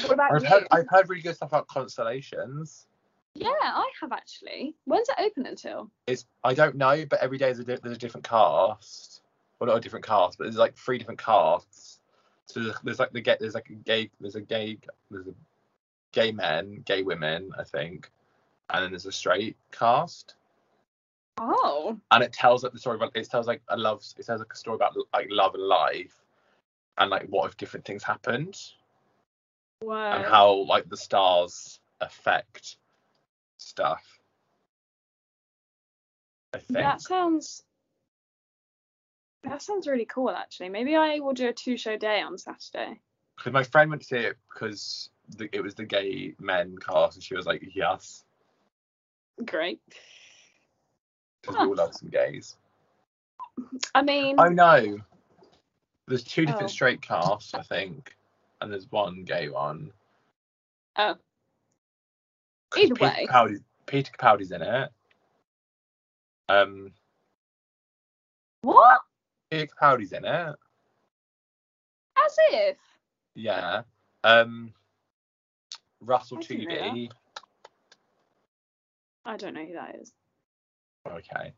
about 0.08 0.32
I've 0.32 0.42
you? 0.42 0.48
heard 0.48 0.66
I've 0.72 0.88
heard 0.88 1.08
really 1.08 1.22
good 1.22 1.36
stuff 1.36 1.50
about 1.50 1.68
Constellations. 1.68 2.86
Yeah, 3.36 3.52
I 3.62 3.88
have 4.00 4.10
actually. 4.10 4.74
When's 4.86 5.08
it 5.08 5.14
open 5.20 5.46
until? 5.46 5.88
It's 6.08 6.26
I 6.42 6.52
don't 6.52 6.74
know, 6.74 7.04
but 7.06 7.20
every 7.20 7.38
day 7.38 7.52
there's 7.52 7.60
a, 7.60 7.64
di- 7.64 7.78
there's 7.80 7.96
a 7.96 8.00
different 8.00 8.26
cast. 8.26 9.22
Well, 9.60 9.68
not 9.68 9.76
a 9.76 9.80
different 9.80 10.04
cast, 10.04 10.38
but 10.38 10.44
there's 10.44 10.56
like 10.56 10.76
three 10.76 10.98
different 10.98 11.20
casts. 11.22 11.99
So 12.52 12.60
there's, 12.60 12.76
there's 12.82 12.98
like 12.98 13.12
the 13.12 13.20
gay, 13.20 13.36
there's 13.38 13.54
like 13.54 13.70
a 13.70 13.74
gay, 13.74 14.10
there's 14.20 14.34
a 14.34 14.40
gay, 14.40 14.78
there's 15.10 15.28
a 15.28 15.34
gay 16.12 16.32
men, 16.32 16.82
gay 16.84 17.02
women, 17.02 17.52
I 17.58 17.64
think, 17.64 18.10
and 18.70 18.82
then 18.82 18.90
there's 18.90 19.06
a 19.06 19.12
straight 19.12 19.56
cast. 19.70 20.34
Oh. 21.38 21.98
And 22.10 22.22
it 22.22 22.32
tells 22.32 22.64
like 22.64 22.72
the 22.72 22.78
story 22.78 22.96
about 22.96 23.12
it 23.14 23.30
tells 23.30 23.46
like 23.46 23.62
a 23.68 23.76
love, 23.76 24.04
it 24.18 24.26
tells 24.26 24.40
like 24.40 24.52
a 24.52 24.56
story 24.56 24.74
about 24.74 24.96
like 25.12 25.28
love 25.30 25.54
and 25.54 25.62
life, 25.62 26.22
and 26.98 27.10
like 27.10 27.26
what 27.28 27.48
if 27.48 27.56
different 27.56 27.86
things 27.86 28.02
happened, 28.02 28.58
Wow. 29.82 30.12
and 30.12 30.24
how 30.24 30.52
like 30.52 30.88
the 30.88 30.96
stars 30.96 31.80
affect 32.00 32.76
stuff. 33.58 34.20
I 36.52 36.58
think. 36.58 36.80
That 36.80 37.00
sounds. 37.00 37.62
That 39.44 39.62
sounds 39.62 39.86
really 39.86 40.04
cool, 40.04 40.30
actually. 40.30 40.68
Maybe 40.68 40.96
I 40.96 41.18
will 41.20 41.32
do 41.32 41.48
a 41.48 41.52
two-show 41.52 41.96
day 41.96 42.20
on 42.20 42.36
Saturday. 42.38 43.00
Because 43.36 43.52
my 43.52 43.62
friend 43.62 43.88
went 43.90 44.02
to 44.02 44.08
see 44.08 44.16
it 44.16 44.36
because 44.52 45.08
the, 45.36 45.48
it 45.54 45.62
was 45.62 45.74
the 45.74 45.84
gay 45.84 46.34
men 46.38 46.76
cast, 46.78 47.16
and 47.16 47.24
she 47.24 47.34
was 47.34 47.46
like, 47.46 47.62
yes, 47.74 48.24
Great. 49.44 49.80
because 51.40 51.56
we 51.58 51.64
all 51.66 51.74
love 51.74 51.94
some 51.94 52.10
gays. 52.10 52.56
I 53.94 54.02
mean, 54.02 54.36
Oh 54.38 54.48
no, 54.48 54.98
there's 56.06 56.24
two 56.24 56.44
different 56.44 56.70
Oh. 56.70 56.72
straight 56.72 57.00
casts, 57.00 57.54
I 57.54 57.62
think, 57.62 58.14
and 58.60 58.70
there's 58.70 58.90
one 58.90 59.24
gay 59.24 59.48
one. 59.48 59.90
Oh. 60.96 61.16
Either 62.76 62.94
Peter 62.94 62.94
way. 62.94 63.26
Capaldi, 63.30 63.62
Peter 63.86 64.12
Capaldi's 64.18 64.52
in 64.52 64.60
it. 64.60 64.90
Um, 66.50 66.92
what? 68.60 69.00
Peter 69.50 69.66
Capaldi's 69.66 70.12
in 70.12 70.24
it. 70.24 70.56
As 72.24 72.36
if. 72.52 72.76
Yeah. 73.34 73.82
Um, 74.24 74.72
Russell 76.00 76.38
I 76.38 76.42
didn't 76.42 76.68
know 76.68 76.74
that. 76.74 76.80
Tovey. 76.82 77.10
I 79.24 79.36
don't 79.36 79.54
know 79.54 79.64
who 79.64 79.74
that 79.74 79.96
is. 80.00 80.12
Okay. 81.06 81.52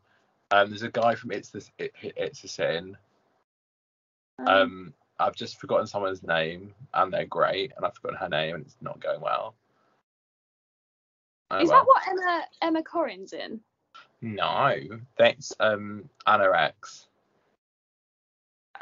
Um, 0.51 0.69
there's 0.69 0.83
a 0.83 0.89
guy 0.89 1.15
from 1.15 1.31
It's 1.31 1.49
the 1.49 1.67
it, 1.77 1.93
It's 2.01 2.43
a 2.43 2.47
Sin. 2.47 2.97
Um, 4.39 4.47
Um, 4.47 4.93
I've 5.19 5.35
just 5.35 5.59
forgotten 5.59 5.87
someone's 5.87 6.23
name, 6.23 6.73
and 6.93 7.13
they're 7.13 7.25
great, 7.25 7.71
and 7.75 7.85
I've 7.85 7.95
forgotten 7.95 8.17
her 8.17 8.29
name, 8.29 8.55
and 8.55 8.65
it's 8.65 8.77
not 8.81 8.99
going 8.99 9.21
well. 9.21 9.55
Oh, 11.51 11.59
is 11.59 11.69
well. 11.69 11.79
that 11.79 11.87
what 11.87 12.07
Emma 12.07 12.45
Emma 12.61 12.83
Corrin's 12.83 13.33
in? 13.33 13.59
No, 14.21 14.75
that's 15.17 15.53
um 15.59 16.09
Anna 16.25 16.51
X. 16.51 17.07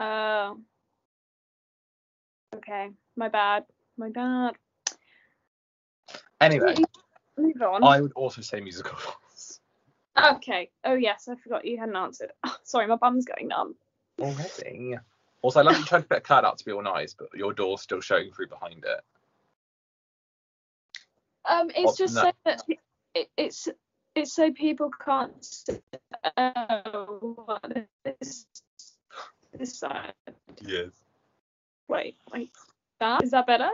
Oh. 0.02 0.58
okay. 2.56 2.90
My 3.16 3.30
bad. 3.30 3.66
My 3.98 4.10
bad. 4.10 4.56
Anyway, 6.40 6.76
Move 7.38 7.62
on. 7.62 7.84
I 7.84 8.02
would 8.02 8.14
also 8.14 8.42
say 8.42 8.60
musicals 8.62 9.00
Okay. 10.18 10.70
Oh 10.84 10.96
yes, 10.96 11.28
I 11.30 11.36
forgot 11.36 11.66
you 11.66 11.78
hadn't 11.78 11.96
answered. 11.96 12.32
sorry, 12.64 12.88
my 12.88 12.96
bum's 12.96 13.26
going 13.26 13.48
numb. 13.48 13.76
already. 14.20 14.96
Also, 15.42 15.60
I 15.60 15.64
love 15.64 15.78
you 15.78 15.86
tried 15.86 16.02
to 16.02 16.08
put 16.08 16.18
a 16.18 16.22
curtain 16.22 16.46
up 16.46 16.58
to 16.58 16.66
be 16.66 16.72
all 16.72 16.84
nice, 16.84 17.14
but 17.14 17.30
your 17.34 17.54
door's 17.54 17.82
still 17.82 18.02
showing 18.02 18.32
through 18.32 18.48
behind 18.48 18.84
it. 18.84 19.02
Um, 21.50 21.70
it's 21.70 21.84
Well, 21.84 21.96
just 21.96 22.16
no. 22.16 22.22
so 22.22 22.32
that 22.46 22.62
it, 23.16 23.30
it's 23.38 23.68
it's 24.16 24.34
so 24.34 24.52
people 24.52 24.92
can't 25.04 25.44
see 25.44 25.80
oh, 26.38 27.34
what 27.46 27.88
this 28.04 28.46
this 29.58 29.78
side. 29.78 30.14
Yes. 30.62 30.92
Wait, 31.88 32.16
wait. 32.34 32.52
That 33.00 33.24
is 33.24 33.32
that 33.32 33.48
better? 33.48 33.70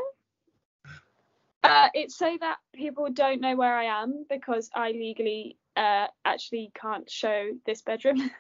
Uh, 1.63 1.89
it's 1.93 2.15
so 2.15 2.37
that 2.39 2.57
people 2.73 3.09
don't 3.11 3.41
know 3.41 3.55
where 3.55 3.75
I 3.75 4.01
am 4.01 4.25
because 4.29 4.69
I 4.73 4.91
legally 4.91 5.57
uh 5.75 6.07
actually 6.25 6.71
can't 6.79 7.09
show 7.09 7.49
this 7.65 7.81
bedroom. 7.81 8.31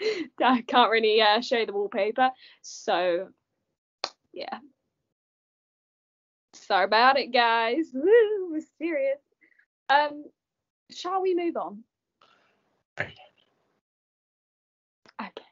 I 0.42 0.62
can't 0.62 0.90
really 0.90 1.20
uh, 1.20 1.40
show 1.42 1.66
the 1.66 1.72
wallpaper. 1.72 2.30
So 2.62 3.28
yeah. 4.32 4.58
Sorry 6.54 6.84
about 6.84 7.18
it, 7.18 7.32
guys. 7.32 7.90
Woo, 7.94 8.50
mysterious. 8.52 9.20
Um, 9.88 10.24
shall 10.90 11.20
we 11.20 11.34
move 11.34 11.56
on? 11.56 11.84
Okay. 15.20 15.44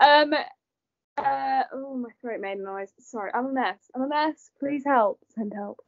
Um, 0.00 0.34
Uh, 1.20 1.64
oh, 1.74 1.96
my 1.96 2.08
throat 2.20 2.40
made 2.40 2.58
a 2.58 2.62
noise. 2.62 2.90
Sorry, 2.98 3.30
I'm 3.34 3.46
a 3.46 3.52
mess. 3.52 3.78
I'm 3.94 4.02
a 4.02 4.08
mess. 4.08 4.50
Please 4.58 4.84
help. 4.84 5.20
Send 5.34 5.52
help. 5.54 5.80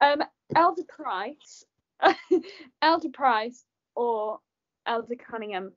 Um, 0.00 0.22
Elder 0.54 0.82
Price, 0.88 1.64
Elder 2.82 3.08
Price, 3.08 3.64
or 3.94 4.40
Elder 4.86 5.14
Cunningham. 5.16 5.72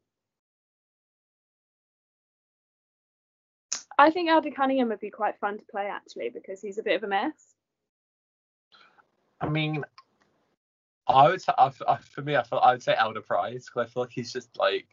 I 3.98 4.10
think 4.10 4.30
Elder 4.30 4.52
Cunningham 4.52 4.90
would 4.90 5.00
be 5.00 5.10
quite 5.10 5.40
fun 5.40 5.58
to 5.58 5.64
play 5.72 5.88
actually 5.88 6.30
because 6.30 6.60
he's 6.60 6.78
a 6.78 6.84
bit 6.84 6.96
of 6.96 7.04
a 7.04 7.08
mess. 7.08 7.34
I 9.40 9.48
mean, 9.48 9.86
I 11.12 11.30
would 11.30 11.42
say, 11.42 11.54
I, 11.58 11.72
I, 11.88 11.98
for 11.98 12.22
me, 12.22 12.36
I 12.36 12.44
feel 12.44 12.60
I 12.60 12.72
would 12.72 12.84
say 12.84 12.96
Elder 12.98 13.22
Price 13.22 13.66
because 13.66 13.88
I 13.88 13.92
feel 13.92 14.04
like 14.04 14.12
he's 14.12 14.32
just 14.32 14.58
like 14.58 14.88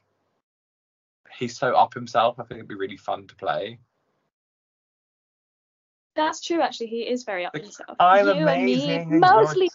he's 1.39 1.59
so 1.59 1.75
up 1.75 1.95
himself. 1.95 2.39
I 2.39 2.43
think 2.43 2.59
it'd 2.59 2.69
be 2.69 2.75
really 2.75 2.97
fun 2.97 3.27
to 3.27 3.35
play. 3.37 3.79
That's 6.17 6.41
true, 6.41 6.61
actually. 6.61 6.89
He 6.89 7.03
is 7.03 7.23
very 7.23 7.47
up 7.47 7.55
himself. 7.55 7.97
I'm 8.01 8.27
you 8.27 8.33
amazing. 8.33 9.11
me, 9.11 9.19
mostly. 9.19 9.71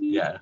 Yeah. 0.00 0.38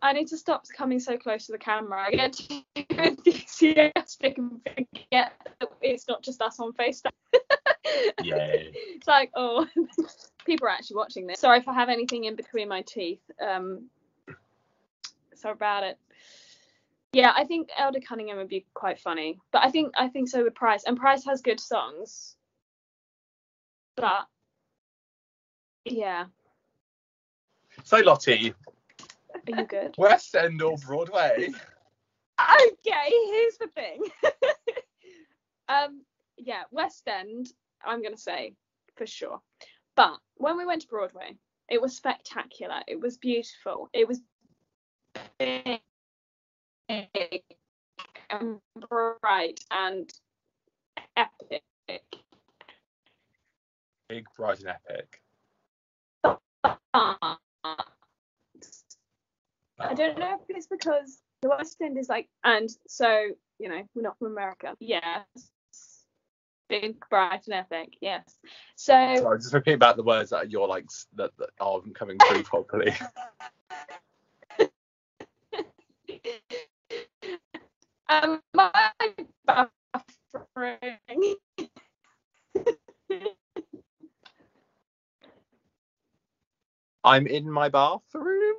I 0.00 0.12
need 0.12 0.28
to 0.28 0.38
stop 0.38 0.64
coming 0.74 1.00
so 1.00 1.18
close 1.18 1.46
to 1.46 1.52
the 1.52 1.58
camera. 1.58 2.06
I 2.06 2.10
get 2.12 2.32
too 2.34 2.62
enthusiastic 2.90 4.38
and 4.38 4.60
forget 4.62 5.32
that 5.60 5.68
it's 5.82 6.06
not 6.08 6.22
just 6.22 6.40
us 6.40 6.60
on 6.60 6.72
FaceTime. 6.72 7.10
Yeah. 8.22 8.48
it's 8.50 9.06
like, 9.06 9.30
oh, 9.36 9.66
people 10.44 10.66
are 10.66 10.70
actually 10.70 10.96
watching 10.96 11.26
this. 11.26 11.38
Sorry 11.38 11.58
if 11.58 11.68
I 11.68 11.72
have 11.72 11.88
anything 11.88 12.24
in 12.24 12.34
between 12.34 12.68
my 12.68 12.82
teeth. 12.82 13.20
Um, 13.40 13.88
about 15.50 15.84
it. 15.84 15.98
Yeah, 17.12 17.32
I 17.34 17.44
think 17.44 17.70
Elder 17.78 18.00
Cunningham 18.00 18.36
would 18.36 18.48
be 18.48 18.66
quite 18.74 18.98
funny, 18.98 19.38
but 19.52 19.64
I 19.64 19.70
think 19.70 19.92
I 19.96 20.08
think 20.08 20.28
so 20.28 20.42
would 20.42 20.54
Price, 20.54 20.84
and 20.84 20.96
Price 20.96 21.24
has 21.24 21.40
good 21.40 21.60
songs. 21.60 22.36
But 23.96 24.26
yeah, 25.84 26.26
So 27.84 27.98
Lottie, 27.98 28.54
are 29.34 29.58
you 29.58 29.66
good? 29.66 29.94
West 29.98 30.34
End 30.34 30.62
or 30.62 30.76
Broadway? 30.78 31.48
okay, 32.40 33.10
here's 33.10 33.58
the 33.58 33.68
thing. 33.74 34.02
um, 35.68 36.02
yeah, 36.36 36.62
West 36.70 37.06
End, 37.08 37.48
I'm 37.84 38.02
gonna 38.02 38.16
say 38.16 38.54
for 38.96 39.06
sure. 39.06 39.40
But 39.94 40.18
when 40.36 40.56
we 40.56 40.66
went 40.66 40.82
to 40.82 40.88
Broadway, 40.88 41.36
it 41.68 41.80
was 41.80 41.96
spectacular. 41.96 42.80
It 42.86 43.00
was 43.00 43.16
beautiful. 43.16 43.88
It 43.92 44.06
was 44.06 44.20
big 45.38 45.80
and 48.30 48.60
bright 48.88 49.60
and 49.70 50.12
epic. 51.16 51.62
Big, 54.08 54.26
bright, 54.36 54.60
and 54.60 54.68
epic. 54.68 55.22
I 59.78 59.94
don't 59.94 60.18
know 60.18 60.38
if 60.40 60.56
it's 60.56 60.66
because 60.66 61.20
the 61.42 61.48
West 61.48 61.76
End 61.82 61.98
is 61.98 62.08
like, 62.08 62.28
and 62.44 62.70
so 62.86 63.28
you 63.58 63.68
know 63.68 63.82
we're 63.94 64.02
not 64.02 64.18
from 64.18 64.28
America. 64.28 64.74
Yes, 64.80 65.26
big, 66.68 66.96
bright, 67.10 67.46
and 67.46 67.54
epic. 67.54 67.94
Yes. 68.00 68.24
So 68.76 68.92
Sorry, 69.16 69.38
just 69.38 69.54
repeat 69.54 69.78
back 69.78 69.96
the 69.96 70.02
words 70.02 70.30
that 70.30 70.50
you're 70.50 70.68
like 70.68 70.86
that, 71.16 71.36
that 71.38 71.50
aren't 71.60 71.94
coming 71.94 72.18
through 72.28 72.42
properly. 72.44 72.94
Am 78.08 78.40
I 78.58 78.90
buffering? 79.48 81.34
I'm 87.04 87.26
in 87.26 87.50
my 87.50 87.68
bathroom. 87.68 88.56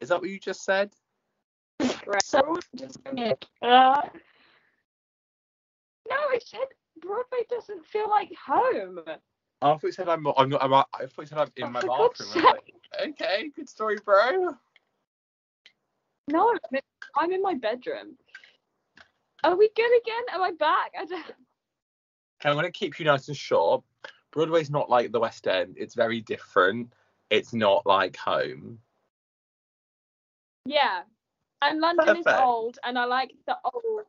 Is 0.00 0.10
that 0.10 0.20
what 0.20 0.30
you 0.30 0.38
just 0.38 0.64
said? 0.64 0.92
So 2.22 2.58
just. 2.76 2.98
Uh, 3.62 4.02
no, 6.08 6.16
I 6.16 6.38
said 6.44 6.60
Broadway 7.00 7.44
doesn't 7.50 7.84
feel 7.86 8.08
like 8.10 8.32
home. 8.46 9.00
I 9.06 9.16
thought 9.62 9.82
you 9.84 9.92
said 9.92 10.08
I'm. 10.08 10.26
I'm 10.36 10.50
not. 10.50 10.62
I'm, 10.62 10.74
I 10.74 10.84
thought 11.06 11.22
you 11.22 11.26
said 11.26 11.38
I'm 11.38 11.52
in 11.56 11.64
Oh, 11.66 11.70
my 11.70 11.80
bathroom. 11.82 12.44
Like, 12.44 12.74
okay, 13.08 13.50
good 13.56 13.68
story, 13.68 13.98
bro. 14.04 14.54
No, 16.28 16.50
I'm 16.50 16.58
in, 16.72 16.80
I'm 17.16 17.32
in 17.32 17.42
my 17.42 17.54
bedroom. 17.54 18.16
Are 19.44 19.56
we 19.56 19.70
good 19.76 19.90
again? 20.02 20.24
Am 20.32 20.42
I 20.42 20.52
back? 20.52 20.92
I 20.98 21.04
don't. 21.04 21.20
Okay, 21.20 21.34
I'm 22.44 22.56
gonna 22.56 22.70
keep 22.70 22.98
you 22.98 23.04
nice 23.04 23.28
and 23.28 23.36
short. 23.36 23.84
Broadway's 24.32 24.70
not 24.70 24.90
like 24.90 25.12
the 25.12 25.20
West 25.20 25.46
End. 25.46 25.76
It's 25.78 25.94
very 25.94 26.20
different. 26.20 26.92
It's 27.30 27.54
not 27.54 27.86
like 27.86 28.16
home. 28.16 28.78
Yeah. 30.64 31.02
And 31.62 31.80
London 31.80 32.16
is 32.16 32.26
old, 32.26 32.78
and 32.84 32.98
I 32.98 33.04
like 33.04 33.32
the 33.46 33.56
old. 33.64 34.04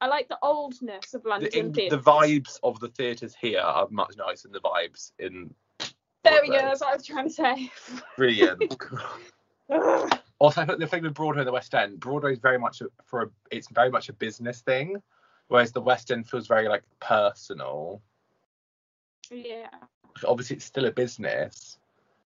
I 0.00 0.06
like 0.06 0.28
the 0.28 0.38
oldness 0.42 1.14
of 1.14 1.24
London 1.24 1.50
The, 1.72 1.84
in, 1.84 1.90
the 1.90 1.98
vibes 1.98 2.58
of 2.62 2.78
the 2.80 2.88
theatres 2.88 3.34
here 3.40 3.60
are 3.60 3.88
much 3.90 4.14
nicer 4.16 4.48
than 4.48 4.52
the 4.52 4.60
vibes 4.60 5.12
in. 5.18 5.52
There 6.24 6.40
we 6.42 6.48
go. 6.48 6.54
That's 6.54 6.80
what 6.80 6.90
I 6.90 6.96
was 6.96 7.06
trying 7.06 7.28
to 7.28 7.34
say. 7.34 7.70
Brilliant. 8.16 8.76
Also, 10.40 10.60
I 10.62 10.66
think 10.66 10.78
the 10.78 10.86
thing 10.86 11.02
with 11.02 11.14
Broadway 11.14 11.40
and 11.40 11.48
the 11.48 11.52
West 11.52 11.74
End, 11.74 11.98
Broadway 11.98 12.32
is 12.32 12.38
very 12.38 12.58
much 12.58 12.80
a, 12.80 12.86
for 13.04 13.22
a, 13.22 13.30
it's 13.50 13.68
very 13.68 13.90
much 13.90 14.08
a 14.08 14.12
business 14.12 14.60
thing, 14.60 15.02
whereas 15.48 15.72
the 15.72 15.80
West 15.80 16.10
End 16.12 16.28
feels 16.28 16.46
very 16.46 16.68
like 16.68 16.84
personal. 17.00 18.00
yeah. 19.30 19.68
Obviously, 20.24 20.56
it's 20.56 20.64
still 20.64 20.86
a 20.86 20.92
business, 20.92 21.78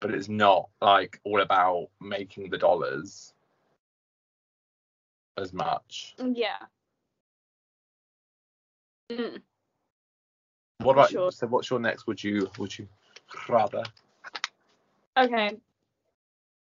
but 0.00 0.14
it's 0.14 0.28
not 0.28 0.68
like 0.80 1.20
all 1.24 1.40
about 1.40 1.88
making 2.00 2.50
the 2.50 2.58
dollars 2.58 3.32
as 5.38 5.52
much. 5.52 6.14
Yeah. 6.18 6.58
Mm. 9.10 9.42
What 10.78 10.92
about 10.92 11.10
Sure. 11.10 11.32
so? 11.32 11.46
What's 11.46 11.70
your 11.70 11.80
next? 11.80 12.06
Would 12.06 12.22
you 12.22 12.50
would 12.58 12.78
you 12.78 12.88
rather? 13.48 13.82
Okay. 15.16 15.58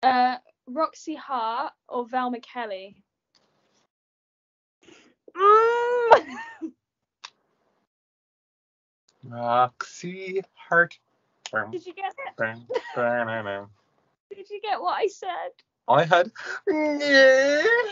Uh, 0.03 0.37
Roxy 0.67 1.15
Hart 1.15 1.73
or 1.89 2.05
Velma 2.07 2.39
Kelly? 2.39 2.95
Mm. 5.35 6.25
Roxy 9.23 10.41
Hart. 10.55 10.97
Did 11.71 11.85
you 11.85 11.93
get 11.93 12.13
it? 12.17 12.37
Did 14.35 14.49
you 14.49 14.61
get 14.61 14.79
what 14.79 14.97
I 14.97 15.07
said? 15.07 15.51
I 15.87 16.05
heard. 16.05 16.31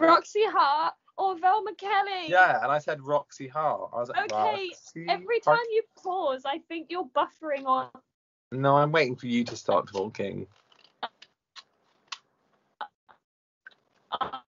Roxy 0.00 0.44
Hart 0.46 0.94
or 1.18 1.38
Velma 1.38 1.74
Kelly? 1.74 2.28
Yeah, 2.28 2.62
and 2.62 2.72
I 2.72 2.78
said 2.78 3.00
Roxy 3.02 3.48
Hart. 3.48 3.90
I 3.92 3.96
was 4.00 4.08
like, 4.08 4.32
Okay, 4.32 4.68
Roxy 4.70 5.06
Every 5.08 5.40
Hart. 5.44 5.58
time 5.58 5.66
you 5.70 5.82
pause, 6.02 6.42
I 6.46 6.58
think 6.68 6.90
you're 6.90 7.08
buffering 7.14 7.66
on. 7.66 7.88
No, 8.52 8.76
I'm 8.76 8.92
waiting 8.92 9.16
for 9.16 9.26
you 9.26 9.44
to 9.44 9.56
start 9.56 9.88
talking. 9.92 10.46
I- 14.12 14.42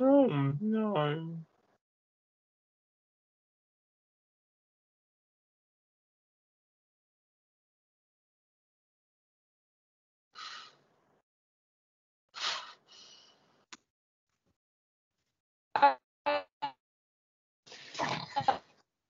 Oh 0.00 0.28
mm. 0.30 0.56
no. 0.62 1.38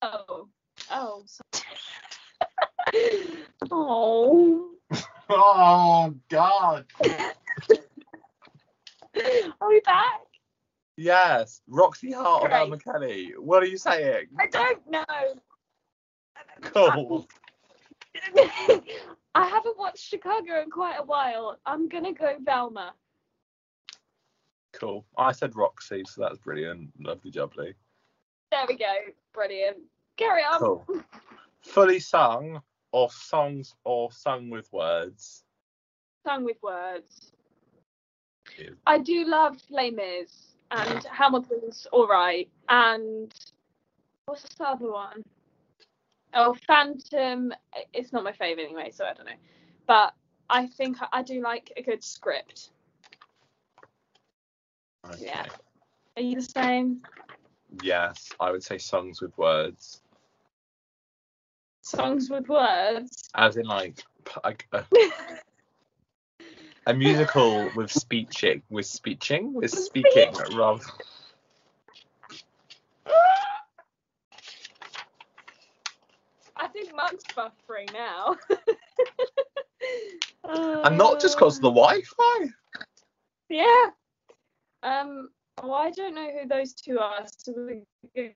Oh, 0.02 0.48
oh, 1.00 1.24
oh. 3.70 4.70
Oh 5.28 6.14
God. 6.28 6.86
Are 9.60 9.68
we 9.68 9.80
back? 9.80 10.20
Yes, 10.96 11.62
Roxy 11.68 12.12
Hart 12.12 12.42
or 12.42 12.48
Great. 12.48 12.58
Velma 12.58 12.78
Kelly. 12.78 13.34
What 13.38 13.62
are 13.62 13.66
you 13.66 13.78
saying? 13.78 14.26
I 14.38 14.46
don't 14.46 14.90
know. 14.90 15.04
Cool. 16.62 17.26
I 19.34 19.46
haven't 19.46 19.78
watched 19.78 20.04
Chicago 20.04 20.60
in 20.62 20.70
quite 20.70 20.98
a 20.98 21.04
while. 21.04 21.58
I'm 21.64 21.88
gonna 21.88 22.12
go 22.12 22.36
Velma. 22.44 22.92
Cool. 24.72 25.06
I 25.16 25.32
said 25.32 25.56
Roxy, 25.56 26.02
so 26.06 26.20
that's 26.22 26.38
brilliant. 26.38 26.90
Lovely 27.00 27.30
jubbly. 27.30 27.74
There 28.50 28.64
we 28.68 28.76
go. 28.76 28.92
Brilliant. 29.32 29.78
Carry 30.20 30.42
on. 30.42 30.58
Cool. 30.58 30.86
Fully 31.62 31.98
sung 31.98 32.60
or 32.92 33.10
songs 33.10 33.74
or 33.84 34.12
sung 34.12 34.50
with 34.50 34.70
words. 34.70 35.44
Sung 36.26 36.44
with 36.44 36.58
words. 36.62 37.32
I 38.86 38.98
do 38.98 39.24
love 39.24 39.56
Les 39.70 39.90
Mis 39.90 40.56
and 40.70 41.02
Hamilton's 41.04 41.86
alright. 41.92 42.50
And 42.68 43.32
what's 44.26 44.42
the 44.56 44.68
other 44.68 44.90
one? 44.90 45.22
Oh, 46.34 46.54
Phantom. 46.66 47.54
It's 47.94 48.12
not 48.12 48.22
my 48.22 48.32
favourite 48.32 48.66
anyway, 48.66 48.90
so 48.92 49.06
I 49.06 49.14
don't 49.14 49.26
know. 49.26 49.32
But 49.86 50.12
I 50.50 50.66
think 50.66 51.00
I, 51.00 51.06
I 51.12 51.22
do 51.22 51.40
like 51.40 51.72
a 51.78 51.82
good 51.82 52.04
script. 52.04 52.70
Okay. 55.06 55.24
Yeah. 55.24 55.46
Are 56.16 56.22
you 56.22 56.34
the 56.34 56.42
same? 56.42 57.00
Yes, 57.82 58.30
I 58.38 58.50
would 58.50 58.62
say 58.62 58.76
songs 58.76 59.22
with 59.22 59.36
words. 59.38 60.02
Songs 61.82 62.30
with 62.30 62.48
words. 62.48 63.30
As 63.34 63.56
in 63.56 63.66
like, 63.66 64.02
like 64.44 64.66
a, 64.72 64.84
a 66.86 66.94
musical 66.94 67.70
with 67.74 67.90
speeching, 67.90 68.62
with 68.70 68.86
speeching, 68.86 69.52
with 69.54 69.70
speaking 69.70 70.32
rather. 70.54 70.84
I 76.56 76.68
think 76.68 76.94
Mark's 76.94 77.24
buffering 77.36 77.92
now. 77.92 78.36
And 80.52 80.98
not 80.98 81.20
just 81.20 81.36
because 81.36 81.56
of 81.56 81.62
the 81.62 81.70
Wi-Fi. 81.70 82.48
Yeah. 83.48 83.86
Um. 84.82 85.30
Well, 85.62 85.74
I 85.74 85.90
don't 85.90 86.14
know 86.14 86.28
who 86.30 86.48
those 86.48 86.72
two 86.74 86.98
are, 86.98 87.24
so 87.26 87.52
we're 87.56 88.32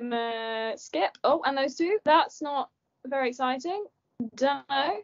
gonna 0.00 0.74
skip. 0.76 1.12
Oh, 1.24 1.42
and 1.46 1.58
those 1.58 1.76
two. 1.76 1.98
That's 2.04 2.42
not 2.42 2.70
very 3.06 3.30
exciting. 3.30 3.86
Don't 4.36 4.64
know. 4.70 5.00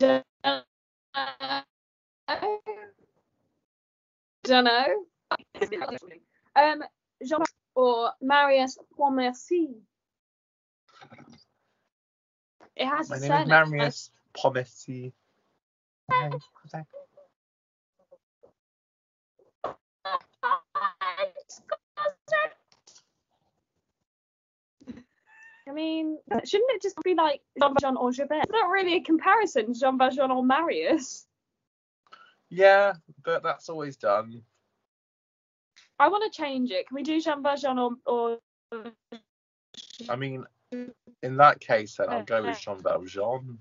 Don't 0.00 0.24
know. 0.44 0.62
Don't 4.44 4.64
know. 4.64 5.04
Um, 6.56 6.84
Jean 7.26 7.40
or 7.76 8.12
Marius 8.22 8.78
Pontmercy. 8.98 9.74
It 12.76 12.86
has 12.86 13.10
My 13.10 13.18
a 13.28 13.30
name 13.30 13.32
is. 13.34 13.46
Marius 13.46 14.10
Pomesi. 14.36 15.12
I 25.70 25.72
mean, 25.72 26.18
shouldn't 26.44 26.70
it 26.72 26.82
just 26.82 26.96
be 27.04 27.14
like 27.14 27.42
Jean 27.60 27.74
Valjean 27.80 27.96
or 27.96 28.10
Javert? 28.10 28.42
It's 28.42 28.50
not 28.50 28.70
really 28.70 28.96
a 28.96 29.00
comparison, 29.00 29.72
Jean 29.72 29.96
Valjean 29.96 30.32
or 30.32 30.44
Marius. 30.44 31.28
Yeah, 32.48 32.94
but 33.22 33.44
that's 33.44 33.68
always 33.68 33.96
done. 33.96 34.42
I 36.00 36.08
want 36.08 36.24
to 36.24 36.36
change 36.36 36.72
it. 36.72 36.88
Can 36.88 36.96
we 36.96 37.04
do 37.04 37.20
Jean 37.20 37.40
Valjean 37.40 37.78
or, 37.78 37.92
or 38.04 38.38
I 40.08 40.16
mean, 40.16 40.44
in 41.22 41.36
that 41.36 41.60
case, 41.60 41.94
then 41.98 42.10
I'll 42.10 42.24
go 42.24 42.42
with 42.42 42.58
Jean 42.58 42.82
Valjean. 42.82 43.58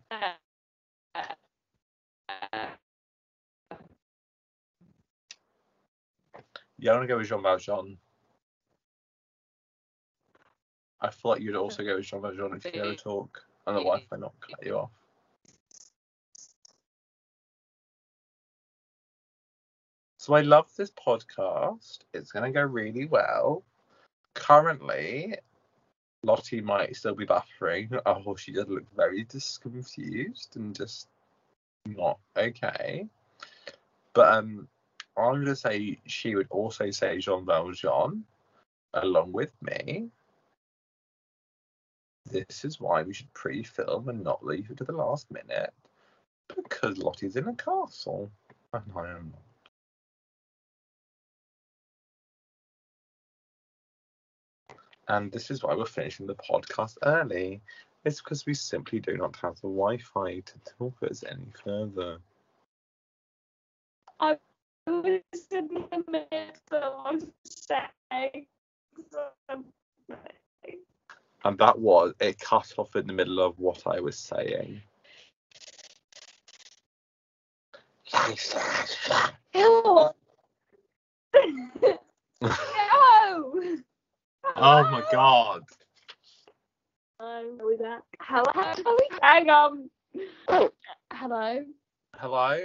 Yeah, 6.80 6.92
I'm 6.92 6.98
gonna 6.98 7.08
go 7.08 7.18
with 7.18 7.30
Jean 7.30 7.44
Valjean. 7.44 8.00
I 11.02 11.10
feel 11.10 11.32
like 11.32 11.42
you'd 11.42 11.56
also 11.56 11.84
go 11.84 11.96
with 11.96 12.06
Jean 12.06 12.22
Valjean 12.22 12.54
if 12.54 12.76
you 12.76 12.82
ever 12.82 12.96
talk, 12.96 13.42
and 13.66 13.76
the 13.76 13.82
Wi-Fi 13.82 14.18
not 14.18 14.34
cut 14.42 14.66
you 14.66 14.78
off. 14.78 14.92
So 20.18 20.34
I 20.34 20.42
love 20.42 20.70
this 20.76 20.92
podcast. 20.92 22.00
It's 22.14 22.32
gonna 22.32 22.52
go 22.52 22.62
really 22.62 23.06
well. 23.06 23.64
Currently, 24.34 25.38
Lottie 26.24 26.62
might 26.62 26.96
still 26.98 27.16
be 27.16 27.26
buffering. 27.26 28.00
Oh, 28.06 28.36
she 28.36 28.52
does 28.52 28.68
look 28.68 28.84
very 28.96 29.24
disconfused 29.24 30.58
and 30.58 30.76
just 30.76 31.08
not 31.86 32.20
okay. 32.36 33.08
But 34.14 34.34
um, 34.34 34.68
I'm 35.18 35.36
gonna 35.36 35.56
say 35.56 36.00
she 36.06 36.36
would 36.36 36.48
also 36.50 36.92
say 36.92 37.20
Jean 37.20 37.46
Valjean 37.46 38.26
along 38.94 39.32
with 39.32 39.54
me. 39.62 40.10
This 42.30 42.64
is 42.64 42.80
why 42.80 43.02
we 43.02 43.14
should 43.14 43.34
pre-film 43.34 44.10
and 44.10 44.24
not 44.24 44.46
leave 44.46 44.70
it 44.70 44.78
to 44.78 44.84
the 44.84 44.92
last 44.92 45.32
minute. 45.32 45.74
Because 46.56 46.98
Lottie's 46.98 47.36
in 47.36 47.48
a 47.48 47.56
castle. 47.56 48.32
And 48.74 48.84
I 48.96 49.10
am 49.10 49.32
not. 49.32 49.42
And 55.08 55.32
this 55.32 55.50
is 55.50 55.64
why 55.64 55.74
we're 55.74 55.86
finishing 55.86 56.28
the 56.28 56.36
podcast 56.36 56.98
early. 57.04 57.62
It's 58.06 58.22
because 58.22 58.46
we 58.46 58.54
simply 58.54 59.00
do 59.00 59.18
not 59.18 59.36
have 59.38 59.56
the 59.56 59.68
Wi-Fi 59.68 60.40
to 60.40 60.54
talk 60.78 60.94
us 61.02 61.24
any 61.28 61.52
further. 61.64 62.20
I 64.20 64.38
was 64.86 65.22
in 65.52 65.68
the 65.92 66.04
middle 66.08 67.06
of 67.06 67.24
something. 67.44 68.46
Um, 69.50 69.66
And 71.46 71.58
that 71.60 71.80
was 71.80 72.14
it 72.20 72.40
cut 72.40 72.74
off 72.78 72.96
in 72.96 73.08
the 73.08 73.14
middle 73.14 73.40
of 73.40 73.58
what 73.60 73.88
I 73.88 74.00
was 74.00 74.18
saying. 74.18 74.82
Hello. 79.54 80.12
no. 82.42 82.52
Oh 84.56 84.84
my 84.92 85.04
god. 85.12 85.62
Hello. 87.20 87.58
Are 87.60 87.68
we 87.68 87.76
back? 87.78 88.04
Hello. 88.22 88.98
Hang 89.22 89.50
on. 89.50 89.90
Hello. 90.48 90.70
Hello? 92.16 92.58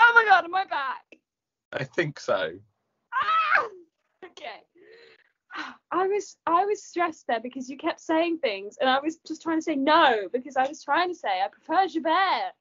Oh 0.00 0.12
my 0.14 0.24
god, 0.28 0.44
am 0.44 0.54
I 0.54 0.64
back? 0.64 1.04
I 1.72 1.84
think 1.84 2.20
so. 2.20 2.52
Ah! 3.14 3.66
Okay. 4.24 4.62
I 5.90 6.06
was 6.06 6.36
I 6.46 6.64
was 6.64 6.82
stressed 6.84 7.26
there 7.26 7.40
because 7.40 7.68
you 7.68 7.76
kept 7.76 8.00
saying 8.00 8.38
things 8.38 8.76
and 8.80 8.88
I 8.88 9.00
was 9.00 9.16
just 9.26 9.42
trying 9.42 9.58
to 9.58 9.62
say 9.62 9.76
no 9.76 10.28
because 10.32 10.56
I 10.56 10.66
was 10.66 10.82
trying 10.82 11.08
to 11.08 11.14
say 11.14 11.40
I 11.42 11.48
prefer 11.48 11.86
Javert. 11.88 12.52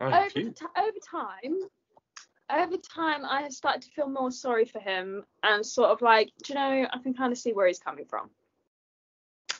Oh, 0.00 0.06
over, 0.06 0.28
t- 0.28 0.66
over 0.78 0.98
time, 1.10 1.58
over 2.50 2.76
time, 2.76 3.24
I 3.24 3.42
have 3.42 3.52
started 3.52 3.82
to 3.82 3.90
feel 3.90 4.08
more 4.08 4.30
sorry 4.30 4.64
for 4.64 4.78
him 4.78 5.24
and 5.42 5.66
sort 5.66 5.90
of 5.90 6.00
like, 6.02 6.30
do 6.44 6.52
you 6.52 6.58
know, 6.58 6.86
I 6.92 6.98
can 7.02 7.14
kind 7.14 7.32
of 7.32 7.38
see 7.38 7.52
where 7.52 7.66
he's 7.66 7.80
coming 7.80 8.04
from. 8.04 8.30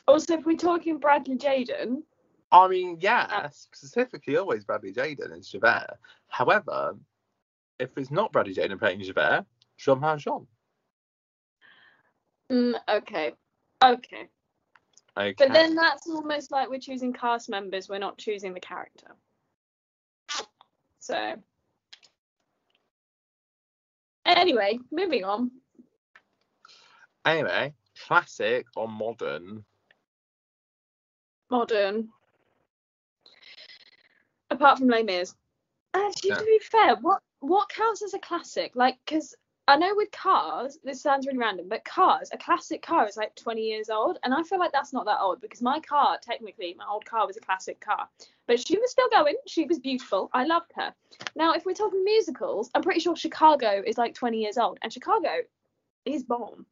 Also, 0.07 0.35
if 0.35 0.45
we're 0.45 0.55
talking 0.55 0.97
Bradley 0.97 1.35
Jaden, 1.37 2.03
I 2.53 2.67
mean, 2.67 2.97
yeah, 3.01 3.27
uh, 3.31 3.49
specifically 3.49 4.37
always 4.37 4.63
Bradley 4.63 4.93
Jaden 4.93 5.37
is 5.37 5.49
Javert. 5.49 5.97
However, 6.27 6.95
if 7.79 7.97
it's 7.97 8.11
not 8.11 8.31
Bradley 8.31 8.53
Jaden 8.53 8.79
playing 8.79 9.01
Javert, 9.01 9.45
Jean 9.77 9.99
Valjean. 9.99 10.47
Mm, 12.53 12.75
okay, 12.89 13.33
okay, 13.83 14.27
Okay. 15.17 15.35
but 15.37 15.53
then 15.53 15.75
that's 15.75 16.07
almost 16.07 16.51
like 16.51 16.69
we're 16.69 16.79
choosing 16.79 17.13
cast 17.13 17.49
members, 17.49 17.89
we're 17.89 17.99
not 17.99 18.17
choosing 18.17 18.53
the 18.53 18.59
character. 18.59 19.15
So, 20.99 21.35
anyway, 24.25 24.79
moving 24.91 25.23
on. 25.23 25.51
Anyway, 27.25 27.73
classic 28.07 28.65
or 28.75 28.87
modern? 28.87 29.65
modern. 31.49 32.09
Apart 34.49 34.79
from 34.79 34.87
Les 34.87 35.03
Mis. 35.03 35.35
Actually, 35.93 36.29
Yeah. 36.31 36.35
to 36.37 36.45
be 36.45 36.59
fair, 36.59 36.95
what 36.95 37.21
what 37.39 37.69
counts 37.69 38.01
as 38.01 38.13
a 38.13 38.19
classic? 38.19 38.75
Like, 38.75 38.97
because 39.05 39.35
I 39.65 39.77
know 39.77 39.93
with 39.95 40.11
cars, 40.11 40.77
this 40.83 41.01
sounds 41.01 41.25
really 41.25 41.39
random, 41.39 41.69
but 41.69 41.85
cars, 41.85 42.29
a 42.33 42.37
classic 42.37 42.81
car 42.81 43.07
is 43.07 43.15
like 43.15 43.33
20 43.35 43.61
years 43.61 43.89
old, 43.89 44.19
and 44.23 44.33
I 44.33 44.43
feel 44.43 44.59
like 44.59 44.73
that's 44.73 44.91
not 44.91 45.05
that 45.05 45.21
old 45.21 45.39
because 45.39 45.61
my 45.61 45.79
car, 45.79 46.17
technically, 46.21 46.75
my 46.77 46.85
old 46.85 47.05
car 47.05 47.25
was 47.25 47.37
a 47.37 47.39
classic 47.39 47.79
car, 47.79 48.09
but 48.45 48.59
she 48.59 48.77
was 48.77 48.91
still 48.91 49.07
going. 49.09 49.35
She 49.47 49.63
was 49.63 49.79
beautiful. 49.79 50.29
I 50.33 50.43
loved 50.43 50.73
her. 50.75 50.93
Now, 51.37 51.53
if 51.53 51.65
we're 51.65 51.75
talking 51.75 52.03
musicals, 52.03 52.71
I'm 52.75 52.81
pretty 52.81 52.99
sure 52.99 53.15
Chicago 53.15 53.81
is 53.85 53.97
like 53.97 54.15
20 54.15 54.37
years 54.37 54.57
old, 54.57 54.79
and 54.81 54.91
Chicago 54.91 55.29
is 56.03 56.23
bomb. 56.23 56.65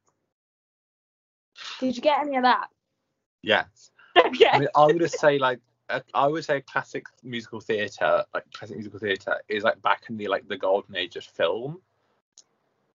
Did 1.79 1.95
you 1.95 2.01
get 2.01 2.19
any 2.19 2.35
of 2.35 2.43
that? 2.43 2.67
Yes. 3.41 3.91
Okay. 4.17 4.47
I 4.51 4.59
mean, 4.59 4.67
I 4.75 4.87
would 4.87 5.09
say 5.09 5.37
like 5.37 5.61
I 6.13 6.27
would 6.27 6.43
say 6.43 6.59
classic 6.59 7.05
musical 7.23 7.61
theatre, 7.61 8.25
like 8.33 8.43
classic 8.53 8.75
musical 8.75 8.99
theatre, 8.99 9.39
is 9.47 9.63
like 9.63 9.81
back 9.81 10.03
in 10.09 10.17
the 10.17 10.27
like 10.27 10.45
the 10.49 10.57
golden 10.57 10.97
age 10.97 11.15
of 11.15 11.23
film. 11.23 11.79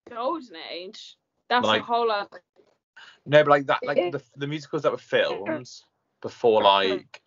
Golden 0.09 0.57
Age. 0.71 1.17
That's 1.49 1.67
Like- 1.67 1.83
a 1.83 1.85
whole 1.85 2.11
other. 2.11 2.43
No, 3.27 3.43
but 3.43 3.51
like 3.51 3.67
that, 3.67 3.85
like 3.85 4.13
the 4.13 4.23
the 4.37 4.47
musicals 4.47 4.83
that 4.83 4.93
were 4.93 4.99
filmed 4.99 5.69
before 6.23 6.63
like 6.63 7.23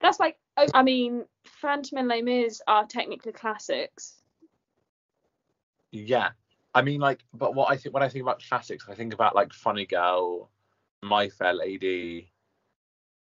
That's 0.00 0.18
like, 0.18 0.36
I 0.74 0.82
mean, 0.82 1.24
Phantom 1.44 1.98
and 1.98 2.08
Les 2.08 2.22
Mis 2.22 2.60
are 2.66 2.86
technically 2.86 3.32
classics. 3.32 4.16
yeah. 5.90 6.30
I 6.74 6.80
mean 6.80 7.00
like, 7.02 7.20
but 7.34 7.54
what 7.54 7.70
I 7.70 7.76
think 7.76 7.92
when 7.92 8.02
I 8.02 8.08
think 8.08 8.22
about 8.22 8.42
classics, 8.48 8.86
I 8.88 8.94
think 8.94 9.12
about 9.12 9.34
like 9.34 9.52
Funny 9.52 9.84
Girl, 9.84 10.50
My 11.02 11.28
Fair 11.28 11.52
Lady, 11.52 12.31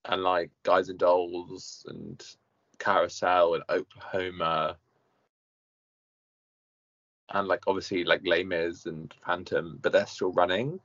and 0.07 0.23
like 0.23 0.51
Guys 0.63 0.89
and 0.89 0.99
Dolls 0.99 1.85
and 1.89 2.25
Carousel 2.79 3.55
and 3.55 3.65
Oklahoma. 3.69 4.77
And 7.31 7.49
like 7.49 7.63
obviously 7.67 8.05
like 8.05 8.21
Les 8.25 8.87
and 8.87 9.15
Phantom, 9.25 9.79
but 9.81 9.93
they're 9.93 10.07
still 10.07 10.33
running. 10.33 10.81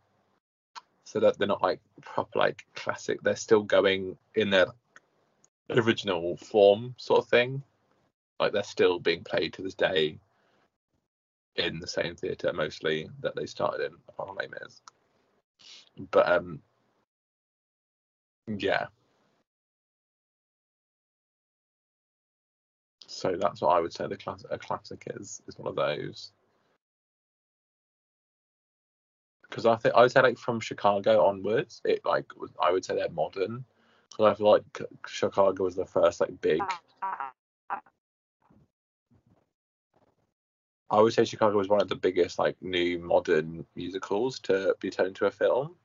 So 1.04 1.20
that 1.22 1.38
they're 1.38 1.48
not 1.48 1.64
like 1.64 1.80
proper 2.02 2.40
like 2.40 2.66
classic. 2.76 3.22
They're 3.22 3.36
still 3.36 3.64
going 3.64 4.18
in 4.36 4.50
their 4.50 4.68
original 5.70 6.38
form 6.38 6.96
sort 6.98 7.20
of 7.20 7.30
thing. 7.30 7.64
Like 8.40 8.54
they're 8.54 8.64
still 8.64 9.00
being 9.00 9.24
played 9.24 9.54
to 9.54 9.62
this 9.62 9.74
day 9.74 10.20
in 11.56 11.80
the 11.80 11.88
same 11.88 12.16
theatre 12.16 12.54
mostly 12.54 13.10
that 13.22 13.36
they 13.36 13.48
started 13.48 13.86
in, 13.86 13.94
apart 14.08 14.30
from 14.30 14.38
Les. 14.38 14.82
But 16.12 16.30
um 16.32 16.62
yeah. 18.48 18.88
So 23.18 23.36
that's 23.36 23.62
what 23.62 23.70
I 23.76 23.80
would 23.80 23.92
say 23.92 24.06
the 24.06 24.16
class 24.16 24.46
a 24.52 24.60
classic 24.60 25.08
is 25.16 25.42
is 25.48 25.58
one 25.58 25.68
of 25.68 25.76
those. 25.76 26.32
Because 29.50 29.66
I 29.66 29.76
think 29.76 29.96
I 29.96 30.02
would 30.02 30.12
say 30.12 30.22
like 30.22 30.38
from 30.38 30.60
Chicago 30.60 31.26
onwards, 31.26 31.82
it 31.84 32.06
like 32.06 32.26
was 32.38 32.52
I 32.62 32.72
would 32.72 32.86
say 32.86 32.94
they're 32.94 33.10
modern. 33.10 33.66
Because 34.12 34.32
I 34.32 34.36
feel 34.36 34.52
like 34.52 34.82
Chicago 35.08 35.64
was 35.64 35.76
the 35.76 35.86
first 35.86 36.22
like 36.22 36.40
big. 36.42 36.62
I 40.92 41.02
would 41.02 41.14
say 41.14 41.26
Chicago 41.26 41.58
was 41.58 41.70
one 41.70 41.82
of 41.82 41.90
the 41.90 41.96
biggest 41.96 42.38
like 42.38 42.56
new 42.62 43.00
modern 43.00 43.66
musicals 43.76 44.40
to 44.42 44.76
be 44.80 44.92
turned 44.92 45.08
into 45.10 45.26
a 45.26 45.32
film. 45.32 45.76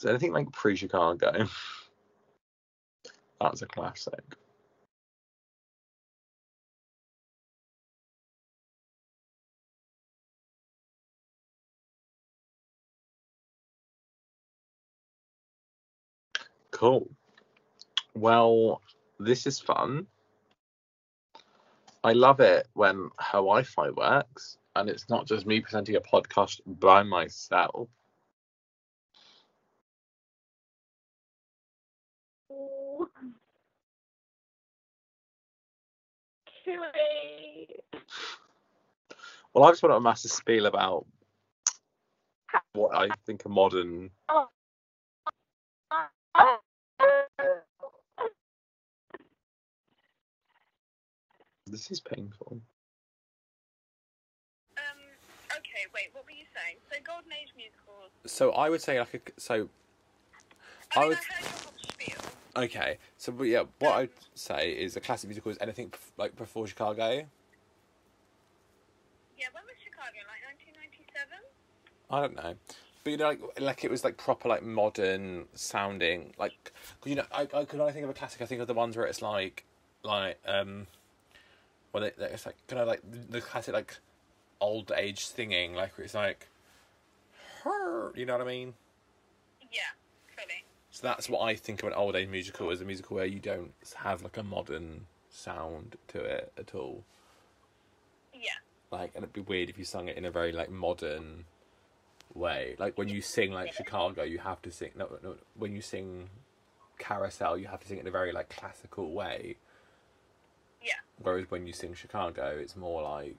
Is 0.00 0.06
anything 0.06 0.32
like 0.32 0.50
pre-Chicago? 0.50 1.30
That's 3.40 3.60
a 3.60 3.66
classic. 3.66 4.24
Cool. 16.70 17.10
Well, 18.14 18.80
this 19.18 19.46
is 19.46 19.60
fun. 19.60 20.06
I 22.02 22.14
love 22.14 22.40
it 22.40 22.68
when 22.72 23.10
her 23.18 23.40
Wi-Fi 23.40 23.90
works, 23.90 24.56
and 24.76 24.88
it's 24.88 25.10
not 25.10 25.26
just 25.26 25.44
me 25.44 25.60
presenting 25.60 25.96
a 25.96 26.00
podcast 26.00 26.62
by 26.64 27.02
myself. 27.02 27.90
Well, 39.54 39.64
I 39.64 39.72
just 39.72 39.82
want 39.82 39.92
to 39.92 39.96
ask 39.96 40.00
a 40.00 40.04
massive 40.04 40.30
spiel 40.32 40.66
about 40.66 41.06
what 42.74 42.96
I 42.96 43.08
think 43.26 43.44
a 43.46 43.48
modern. 43.50 44.10
This 51.66 51.90
is 51.90 52.00
painful. 52.00 52.60
Um, 54.78 54.98
okay, 55.52 55.86
wait, 55.94 56.10
what 56.12 56.24
were 56.26 56.32
you 56.32 56.46
saying? 56.54 56.76
So 56.90 56.98
Golden 57.06 57.32
Age 57.32 57.52
musicals. 57.56 58.12
So 58.26 58.52
I 58.52 58.70
would 58.70 58.82
say 58.82 58.98
like 59.00 59.14
a 59.14 59.20
so. 59.40 59.68
I, 60.96 60.98
I 60.98 61.00
mean, 61.02 61.08
would- 61.10 61.18
I 61.18 61.34
heard 61.34 61.44
your 61.50 61.60
whole 61.62 61.74
spiel. 61.90 62.39
Okay, 62.56 62.98
so 63.16 63.32
but 63.32 63.44
yeah, 63.44 63.62
what 63.78 63.92
I'd 63.94 64.10
say 64.34 64.72
is 64.72 64.96
a 64.96 65.00
classic 65.00 65.28
musical 65.28 65.52
is 65.52 65.58
anything 65.60 65.92
like 66.16 66.34
before 66.36 66.66
Chicago. 66.66 67.08
Yeah, 69.38 69.46
when 69.52 69.62
was 69.64 69.76
Chicago? 69.82 70.18
Like 70.26 70.42
1997? 70.74 71.38
I 72.10 72.20
don't 72.20 72.34
know, 72.36 72.54
but 73.04 73.10
you 73.10 73.16
know, 73.16 73.28
like 73.28 73.60
like 73.60 73.84
it 73.84 73.90
was 73.90 74.02
like 74.02 74.16
proper 74.16 74.48
like 74.48 74.62
modern 74.64 75.46
sounding. 75.54 76.34
Like 76.38 76.72
'cause, 77.00 77.08
you 77.10 77.14
know, 77.14 77.24
I 77.32 77.42
I 77.54 77.64
could 77.64 77.80
I 77.80 77.92
think 77.92 78.04
of 78.04 78.10
a 78.10 78.14
classic. 78.14 78.42
I 78.42 78.46
think 78.46 78.60
of 78.60 78.66
the 78.66 78.74
ones 78.74 78.96
where 78.96 79.06
it's 79.06 79.22
like 79.22 79.64
like 80.02 80.38
um, 80.44 80.88
well, 81.92 82.02
they- 82.02 82.24
it's 82.26 82.46
like 82.46 82.56
kind 82.66 82.82
of 82.82 82.88
like 82.88 83.02
the, 83.08 83.18
the 83.18 83.40
classic 83.40 83.74
like 83.74 83.96
old 84.60 84.90
age 84.96 85.24
singing. 85.24 85.74
Like 85.74 85.96
where 85.96 86.04
it's 86.04 86.14
like, 86.14 86.48
her, 87.62 88.12
you 88.16 88.26
know 88.26 88.32
what 88.32 88.42
I 88.42 88.46
mean? 88.50 88.74
Yeah. 89.70 89.82
So 91.00 91.06
that's 91.06 91.30
what 91.30 91.40
I 91.40 91.54
think 91.54 91.82
of 91.82 91.88
an 91.88 91.94
old 91.94 92.14
age 92.14 92.28
musical 92.28 92.70
as 92.70 92.82
a 92.82 92.84
musical 92.84 93.16
where 93.16 93.24
you 93.24 93.38
don't 93.38 93.72
have 93.96 94.22
like 94.22 94.36
a 94.36 94.42
modern 94.42 95.06
sound 95.30 95.96
to 96.08 96.22
it 96.22 96.52
at 96.58 96.74
all. 96.74 97.04
Yeah. 98.34 98.50
Like, 98.90 99.12
and 99.14 99.24
it'd 99.24 99.32
be 99.32 99.40
weird 99.40 99.70
if 99.70 99.78
you 99.78 99.86
sung 99.86 100.08
it 100.08 100.18
in 100.18 100.26
a 100.26 100.30
very 100.30 100.52
like 100.52 100.70
modern 100.70 101.46
way. 102.34 102.76
Like 102.78 102.98
when 102.98 103.08
you 103.08 103.22
sing 103.22 103.50
like 103.50 103.72
Chicago, 103.72 104.24
you 104.24 104.40
have 104.40 104.60
to 104.60 104.70
sing. 104.70 104.90
No, 104.94 105.08
no. 105.22 105.36
When 105.56 105.72
you 105.72 105.80
sing 105.80 106.28
Carousel, 106.98 107.56
you 107.56 107.68
have 107.68 107.80
to 107.80 107.88
sing 107.88 107.96
it 107.96 108.00
in 108.02 108.06
a 108.06 108.10
very 108.10 108.32
like 108.32 108.50
classical 108.50 109.10
way. 109.12 109.56
Yeah. 110.82 110.92
Whereas 111.22 111.50
when 111.50 111.66
you 111.66 111.72
sing 111.72 111.94
Chicago, 111.94 112.58
it's 112.60 112.76
more 112.76 113.00
like 113.00 113.38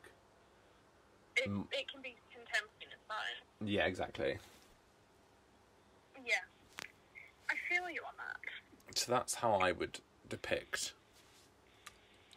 It, 1.37 1.43
it 1.43 1.91
can 1.91 2.01
be 2.01 2.15
contemporary, 2.33 2.71
it's 2.81 2.95
fine. 3.07 3.67
yeah, 3.67 3.85
exactly. 3.85 4.39
Yeah. 6.25 6.37
I 7.49 7.55
feel 7.67 7.89
you 7.89 7.99
on 8.07 8.15
that. 8.15 8.39
So 8.97 9.11
that's 9.11 9.35
how 9.35 9.53
I 9.53 9.71
would 9.71 9.99
depict 10.29 10.93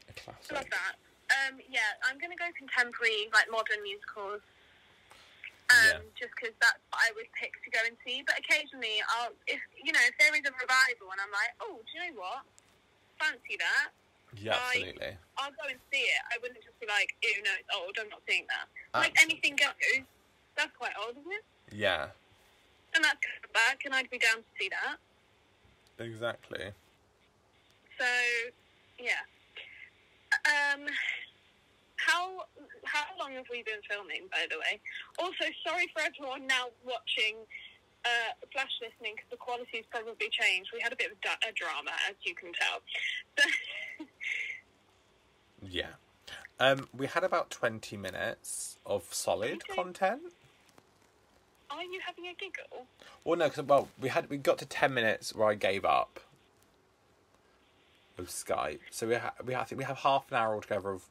a 0.08 0.12
I 0.14 0.30
love 0.30 0.40
classic. 0.48 0.70
that. 0.70 0.94
Um, 1.48 1.58
yeah, 1.68 1.96
I'm 2.06 2.18
going 2.20 2.30
to 2.30 2.38
go 2.38 2.46
contemporary, 2.56 3.28
like 3.32 3.50
modern 3.50 3.82
musicals. 3.82 4.40
Um, 5.72 5.80
Yeah. 5.80 5.98
Just 6.20 6.32
because 6.36 6.52
that's 6.60 6.78
what 6.92 7.00
I 7.00 7.10
would 7.16 7.26
pick 7.32 7.56
to 7.64 7.68
go 7.72 7.80
and 7.88 7.96
see. 8.04 8.20
But 8.26 8.36
occasionally, 8.38 9.00
I'll, 9.16 9.32
if 9.48 9.60
you 9.80 9.90
know, 9.92 10.04
if 10.04 10.14
there 10.20 10.30
is 10.36 10.44
a 10.44 10.52
revival 10.52 11.08
and 11.10 11.18
I'm 11.20 11.32
like, 11.32 11.52
oh, 11.64 11.80
do 11.80 11.90
you 11.96 12.00
know 12.12 12.20
what? 12.20 12.44
Fancy 13.18 13.56
that. 13.58 13.88
Yeah, 14.36 14.58
Like- 14.70 14.84
absolutely. 14.94 15.14
I'll 15.40 15.54
go 15.56 15.64
and 15.70 15.80
see 15.90 16.04
it. 16.04 16.22
I 16.30 16.36
wouldn't 16.44 16.60
just 16.62 16.78
be 16.78 16.86
like, 16.86 17.16
ew, 17.24 17.40
no, 17.42 17.50
it's 17.58 17.70
old. 17.74 17.96
I'm 17.98 18.08
not 18.12 18.20
seeing 18.28 18.44
that. 18.52 18.66
Like 18.92 19.16
Absolutely. 19.16 19.24
anything 19.24 19.54
goes. 19.56 20.04
That's 20.54 20.74
quite 20.78 20.94
old, 21.00 21.16
isn't 21.18 21.32
it? 21.32 21.44
Yeah, 21.74 22.12
And 22.94 23.02
that's 23.02 23.18
back, 23.52 23.82
and 23.84 23.94
I'd 23.94 24.10
be 24.10 24.18
down 24.18 24.36
to 24.44 24.50
see 24.60 24.68
that. 24.70 25.00
Exactly. 25.98 26.72
So, 27.98 28.06
yeah. 28.98 29.22
Um, 30.46 30.86
how 31.96 32.44
how 32.84 33.04
long 33.18 33.32
have 33.34 33.46
we 33.50 33.62
been 33.62 33.80
filming, 33.88 34.26
by 34.30 34.46
the 34.50 34.58
way? 34.58 34.80
Also, 35.18 35.44
sorry 35.66 35.86
for 35.94 36.02
everyone 36.02 36.46
now 36.46 36.66
watching 36.84 37.36
uh, 38.04 38.32
slash 38.52 38.70
listening 38.82 39.14
because 39.16 39.30
the 39.30 39.36
quality's 39.36 39.84
probably 39.90 40.28
changed. 40.30 40.70
We 40.74 40.80
had 40.80 40.92
a 40.92 40.96
bit 40.96 41.12
of 41.12 41.20
da- 41.20 41.40
a 41.48 41.52
drama, 41.52 41.92
as 42.08 42.16
you 42.24 42.34
can 42.34 42.52
tell. 42.52 42.80
Yeah. 45.66 45.94
Um, 46.60 46.88
we 46.94 47.06
had 47.06 47.24
about 47.24 47.50
twenty 47.50 47.96
minutes 47.96 48.78
of 48.84 49.04
solid 49.14 49.62
Okay. 49.68 49.74
content. 49.74 50.20
Are 51.74 51.82
you 51.82 52.00
having 52.06 52.26
a 52.26 52.34
giggle? 52.34 52.86
Well, 53.24 53.38
no, 53.38 53.48
because 53.48 53.64
well, 53.64 53.88
we 54.00 54.08
had 54.08 54.30
we 54.30 54.36
got 54.36 54.58
to 54.58 54.66
ten 54.66 54.94
minutes 54.94 55.34
where 55.34 55.48
I 55.48 55.54
gave 55.54 55.84
up 55.84 56.20
with 58.16 58.28
Skype. 58.28 58.78
So 58.90 59.08
we 59.08 59.16
ha- 59.16 59.34
we 59.44 59.54
ha- 59.54 59.62
I 59.62 59.64
think 59.64 59.78
we 59.80 59.84
have 59.84 59.98
half 59.98 60.30
an 60.30 60.36
hour 60.36 60.54
altogether 60.54 60.90
of 60.90 61.02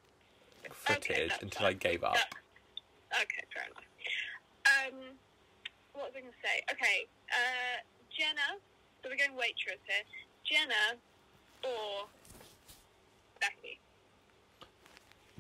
footage 0.72 1.30
that's 1.30 1.44
until 1.44 1.66
I 1.66 1.74
gave 1.74 2.04
up. 2.04 2.14
That- 2.14 2.34
okay, 3.22 3.44
fair 3.54 3.66
enough. 3.66 3.84
Um, 4.94 5.00
what 5.94 6.06
was 6.06 6.14
I 6.16 6.22
going 6.22 6.32
to 6.32 6.40
say? 6.42 6.64
Okay, 6.72 7.08
uh, 7.32 7.82
Jenna, 8.18 8.60
So 9.04 9.10
we're 9.10 9.18
going 9.18 9.36
waitress 9.38 9.80
here. 9.86 10.04
Jenna 10.46 10.98
or 11.64 12.06
Becky? 13.42 13.80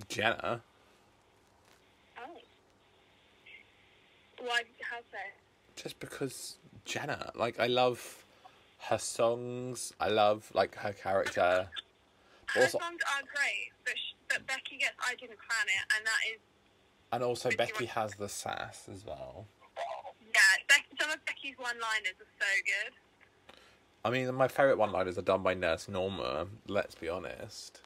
Jenna. 0.10 0.62
Oh. 2.18 2.38
Why? 4.44 4.62
How 4.90 4.98
so? 5.12 5.18
Just 5.82 6.00
because 6.00 6.58
Jenna, 6.86 7.32
like 7.36 7.60
I 7.60 7.68
love 7.68 8.26
her 8.90 8.98
songs. 8.98 9.94
I 10.00 10.10
love 10.10 10.50
like 10.54 10.76
her 10.76 10.94
character. 10.94 11.70
Her 12.48 12.62
Also- 12.62 12.80
songs 12.80 13.02
are 13.16 13.22
great, 13.34 13.72
but 13.86 13.98
sh- 13.98 14.14
but 14.30 14.46
Becky 14.48 14.78
gets 14.78 14.96
I 15.00 15.16
didn't 15.16 15.38
plan 15.38 15.68
it, 15.68 15.96
and 15.96 16.06
that 16.06 16.20
is 16.34 16.40
And 17.12 17.24
also 17.24 17.50
Becky 17.52 17.86
has 17.86 18.14
the 18.16 18.28
sass 18.30 18.88
as 18.92 19.06
well. 19.06 19.48
yeah. 19.78 20.42
Beck, 20.68 20.86
some 21.00 21.10
of 21.12 21.24
Becky's 21.26 21.58
one-liners 21.58 22.16
are 22.20 22.34
so 22.40 22.52
good. 22.66 22.94
I 24.06 24.10
mean, 24.10 24.34
my 24.36 24.48
favourite 24.50 24.78
one-liners 24.78 25.18
are 25.18 25.22
done 25.22 25.44
by 25.44 25.54
Nurse 25.54 25.88
Norma. 25.88 26.48
Let's 26.68 26.96
be 26.96 27.08
honest. 27.08 27.80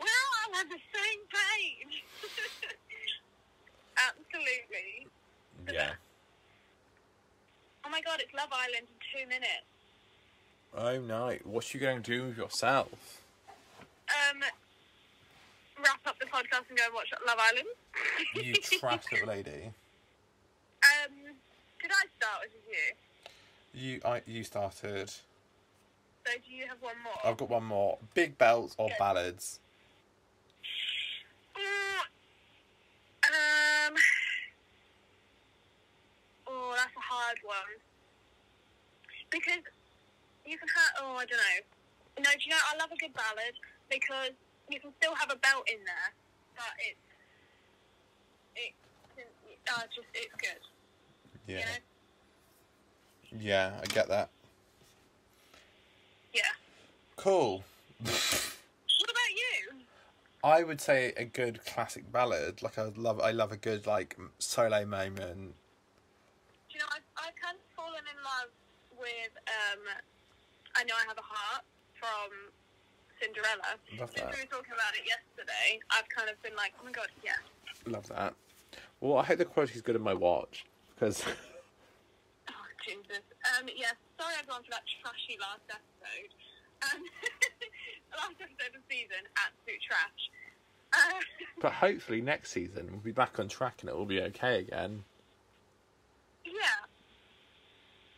We're 0.00 0.06
all 0.06 0.60
on 0.60 0.68
the 0.68 0.78
same 0.94 1.20
page. 1.28 2.04
Absolutely. 3.96 5.06
Yeah. 5.72 5.92
Oh 7.84 7.90
my 7.90 8.00
god, 8.02 8.20
it's 8.20 8.32
Love 8.34 8.48
Island 8.52 8.86
in 8.88 9.20
two 9.22 9.26
minutes. 9.28 9.64
Oh 10.74 11.00
no! 11.00 11.36
What 11.44 11.64
are 11.64 11.68
you 11.78 11.80
going 11.80 12.02
to 12.02 12.10
do 12.18 12.24
with 12.26 12.36
yourself? 12.36 13.22
Um, 14.08 14.40
wrap 15.82 16.00
up 16.06 16.18
the 16.18 16.26
podcast 16.26 16.68
and 16.68 16.76
go 16.78 16.84
and 16.84 16.94
watch 16.94 17.10
Love 17.26 17.38
Island. 17.38 17.68
You 18.34 18.54
trash 18.80 19.04
little 19.12 19.28
lady. 19.28 19.72
Um, 20.82 21.12
did 21.80 21.90
I 21.90 22.04
start 22.18 22.44
or 22.44 22.48
did 22.48 22.62
you? 22.70 22.94
You, 23.80 24.00
I, 24.04 24.22
you 24.26 24.44
started. 24.44 25.08
So 25.10 26.30
do 26.48 26.54
you 26.54 26.66
have 26.66 26.78
one 26.80 26.94
more? 27.04 27.14
I've 27.24 27.36
got 27.36 27.48
one 27.50 27.64
more. 27.64 27.98
Big 28.14 28.36
belts 28.38 28.74
or 28.78 28.86
Okay. 28.86 28.96
ballads? 28.98 29.60
Mm, 31.56 32.00
um. 33.90 33.94
Oh, 36.66 36.74
that's 36.74 36.90
a 36.98 37.06
hard 37.14 37.38
one. 37.46 37.78
Because 39.30 39.62
you 40.44 40.58
can 40.58 40.66
have. 40.66 40.90
Oh, 40.98 41.14
I 41.14 41.24
don't 41.26 41.38
know. 41.38 42.24
No, 42.24 42.30
do 42.34 42.42
you 42.42 42.50
know? 42.50 42.58
I 42.72 42.76
love 42.76 42.90
a 42.90 42.96
good 42.98 43.14
ballad 43.14 43.54
because 43.88 44.34
you 44.68 44.80
can 44.80 44.90
still 44.98 45.14
have 45.14 45.30
a 45.30 45.36
belt 45.36 45.62
in 45.70 45.78
there, 45.86 46.10
but 46.56 46.74
it's 46.82 46.98
it. 48.56 48.74
Uh, 49.70 49.82
just 49.94 50.08
it's 50.14 50.34
good. 50.34 50.62
Yeah. 51.46 51.58
You 51.58 51.64
know? 51.64 51.78
Yeah, 53.44 53.70
I 53.80 53.86
get 53.86 54.08
that. 54.08 54.30
Yeah. 56.32 56.42
Cool. 57.16 57.62
What 58.02 59.10
about 59.10 59.30
you? 59.30 59.76
I 60.42 60.62
would 60.62 60.80
say 60.80 61.12
a 61.16 61.24
good 61.24 61.64
classic 61.64 62.10
ballad. 62.10 62.62
Like 62.62 62.78
I 62.78 62.90
love, 62.96 63.20
I 63.20 63.30
love 63.30 63.52
a 63.52 63.56
good 63.56 63.86
like 63.86 64.16
solo 64.38 64.84
moment. 64.84 65.54
Do 66.68 66.74
you 66.74 66.78
know, 66.80 66.86
I've, 66.92 67.08
I've 67.16 67.36
kind 67.40 67.56
of 67.56 67.64
fallen 67.74 68.04
in 68.04 68.18
love 68.22 68.50
with 69.06 69.34
um, 69.46 69.82
I 70.74 70.82
Know 70.84 70.98
I 70.98 71.04
Have 71.06 71.18
a 71.18 71.22
Heart 71.22 71.62
from 71.94 72.50
Cinderella. 73.22 73.78
Love 74.02 74.10
Since 74.10 74.26
that. 74.26 74.34
we 74.34 74.42
were 74.42 74.50
talking 74.50 74.74
about 74.74 74.92
it 74.98 75.06
yesterday, 75.06 75.78
I've 75.94 76.08
kind 76.10 76.26
of 76.28 76.34
been 76.42 76.56
like, 76.58 76.74
oh 76.80 76.84
my 76.84 76.90
god, 76.90 77.08
yeah. 77.22 77.38
Love 77.86 78.08
that. 78.10 78.34
Well, 79.00 79.18
I 79.18 79.24
hope 79.24 79.38
the 79.38 79.44
quality's 79.46 79.82
good 79.82 79.94
in 79.96 80.02
my 80.02 80.14
watch 80.14 80.66
because 80.94 81.22
Oh, 82.50 82.66
Jesus. 82.82 83.22
Um, 83.54 83.70
yeah, 83.70 83.94
sorry 84.18 84.34
everyone 84.42 84.62
for 84.66 84.70
that 84.74 84.82
trashy 85.00 85.38
last 85.38 85.62
episode. 85.70 86.30
Um, 86.82 87.00
last 88.18 88.36
episode 88.42 88.74
of 88.74 88.82
the 88.82 88.86
season, 88.90 89.22
absolute 89.38 89.82
trash. 89.86 90.22
Uh, 90.92 91.20
But 91.62 91.72
hopefully 91.78 92.20
next 92.20 92.50
season 92.50 92.88
we'll 92.90 93.00
be 93.06 93.12
back 93.12 93.38
on 93.38 93.46
track 93.48 93.78
and 93.80 93.88
it 93.90 93.96
will 93.96 94.06
be 94.06 94.20
okay 94.34 94.58
again. 94.60 95.04
yeah. 96.44 96.82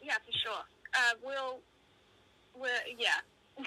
Yeah, 0.03 0.15
for 0.25 0.33
sure. 0.33 0.65
Uh, 0.95 1.15
we'll, 1.25 1.59
we're, 2.59 2.69
yeah. 2.99 3.19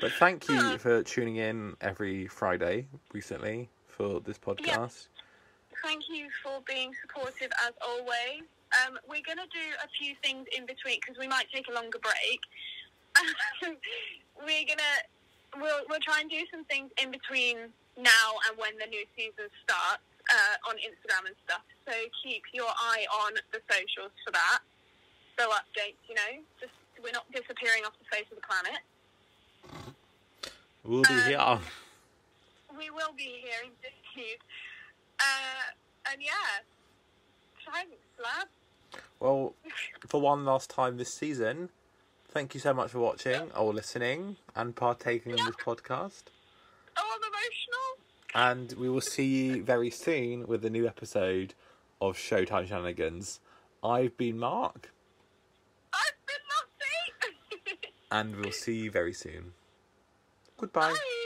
But 0.00 0.12
thank 0.12 0.48
you 0.48 0.78
for 0.78 1.02
tuning 1.02 1.36
in 1.36 1.76
every 1.80 2.28
Friday 2.28 2.86
recently 3.12 3.68
for 3.88 4.20
this 4.20 4.38
podcast. 4.38 5.08
Thank 5.82 6.04
you 6.08 6.28
for 6.42 6.62
being 6.68 6.92
supportive 7.02 7.50
as 7.66 7.72
always. 7.82 8.46
Um, 8.86 8.98
we're 9.08 9.26
going 9.26 9.42
to 9.42 9.50
do 9.50 9.66
a 9.82 9.88
few 9.98 10.14
things 10.22 10.46
in 10.56 10.66
between 10.66 11.00
because 11.00 11.18
we 11.18 11.26
might 11.26 11.46
take 11.52 11.66
a 11.68 11.74
longer 11.74 11.98
break. 11.98 12.40
we're 14.38 14.66
going 14.70 14.78
to 14.78 14.94
we'll 15.56 15.82
we'll 15.88 16.04
try 16.04 16.20
and 16.20 16.30
do 16.30 16.42
some 16.50 16.64
things 16.64 16.90
in 17.02 17.10
between 17.10 17.72
now 17.96 18.28
and 18.46 18.58
when 18.58 18.78
the 18.78 18.86
new 18.86 19.02
season 19.16 19.50
starts 19.64 20.06
uh, 20.30 20.70
on 20.70 20.76
Instagram 20.78 21.26
and 21.26 21.36
stuff. 21.42 21.62
So 21.88 21.92
keep 22.22 22.42
your 22.52 22.68
eye 22.68 23.06
on 23.26 23.32
the 23.50 23.58
socials 23.66 24.12
for 24.24 24.30
that. 24.30 24.60
So 25.38 25.48
updates, 25.50 25.94
you 26.08 26.14
know, 26.14 26.42
just 26.60 26.72
we're 27.02 27.12
not 27.12 27.30
disappearing 27.32 27.84
off 27.86 27.92
the 27.98 28.16
face 28.16 28.26
of 28.32 28.38
the 28.38 28.46
planet. 28.46 28.80
We'll 30.84 31.02
be 31.02 31.14
Um, 31.34 31.60
here. 31.60 31.68
We 32.76 32.90
will 32.90 33.12
be 33.16 33.40
here 33.42 33.62
indeed. 33.64 34.38
Uh, 35.20 36.10
and 36.12 36.20
yeah, 36.20 36.62
thanks, 37.72 37.94
lad. 38.22 38.48
Well, 39.20 39.54
for 40.08 40.20
one 40.20 40.44
last 40.44 40.70
time 40.70 40.96
this 40.96 41.14
season, 41.14 41.70
thank 42.28 42.54
you 42.54 42.60
so 42.60 42.72
much 42.74 42.90
for 42.90 42.98
watching 43.00 43.50
or 43.52 43.72
listening 43.72 44.36
and 44.56 44.74
partaking 44.74 45.32
in 45.38 45.44
this 45.44 45.56
podcast. 45.56 46.24
Oh, 46.96 47.16
I'm 47.16 47.32
emotional. 47.32 47.98
And 48.34 48.72
we 48.72 48.88
will 48.88 49.00
see 49.00 49.24
you 49.26 49.62
very 49.62 49.90
soon 49.90 50.46
with 50.46 50.64
a 50.64 50.70
new 50.70 50.86
episode 50.86 51.54
of 52.00 52.16
Showtime 52.16 52.66
Shenanigans. 52.68 53.40
I've 53.82 54.16
been 54.16 54.38
Mark, 54.38 54.90
I've 55.92 56.12
been 56.26 57.64
Lottie. 57.66 57.92
And 58.10 58.36
we'll 58.36 58.52
see 58.52 58.76
you 58.76 58.90
very 58.90 59.12
soon. 59.12 59.52
Goodbye. 60.58 60.92
Bye. 60.92 61.17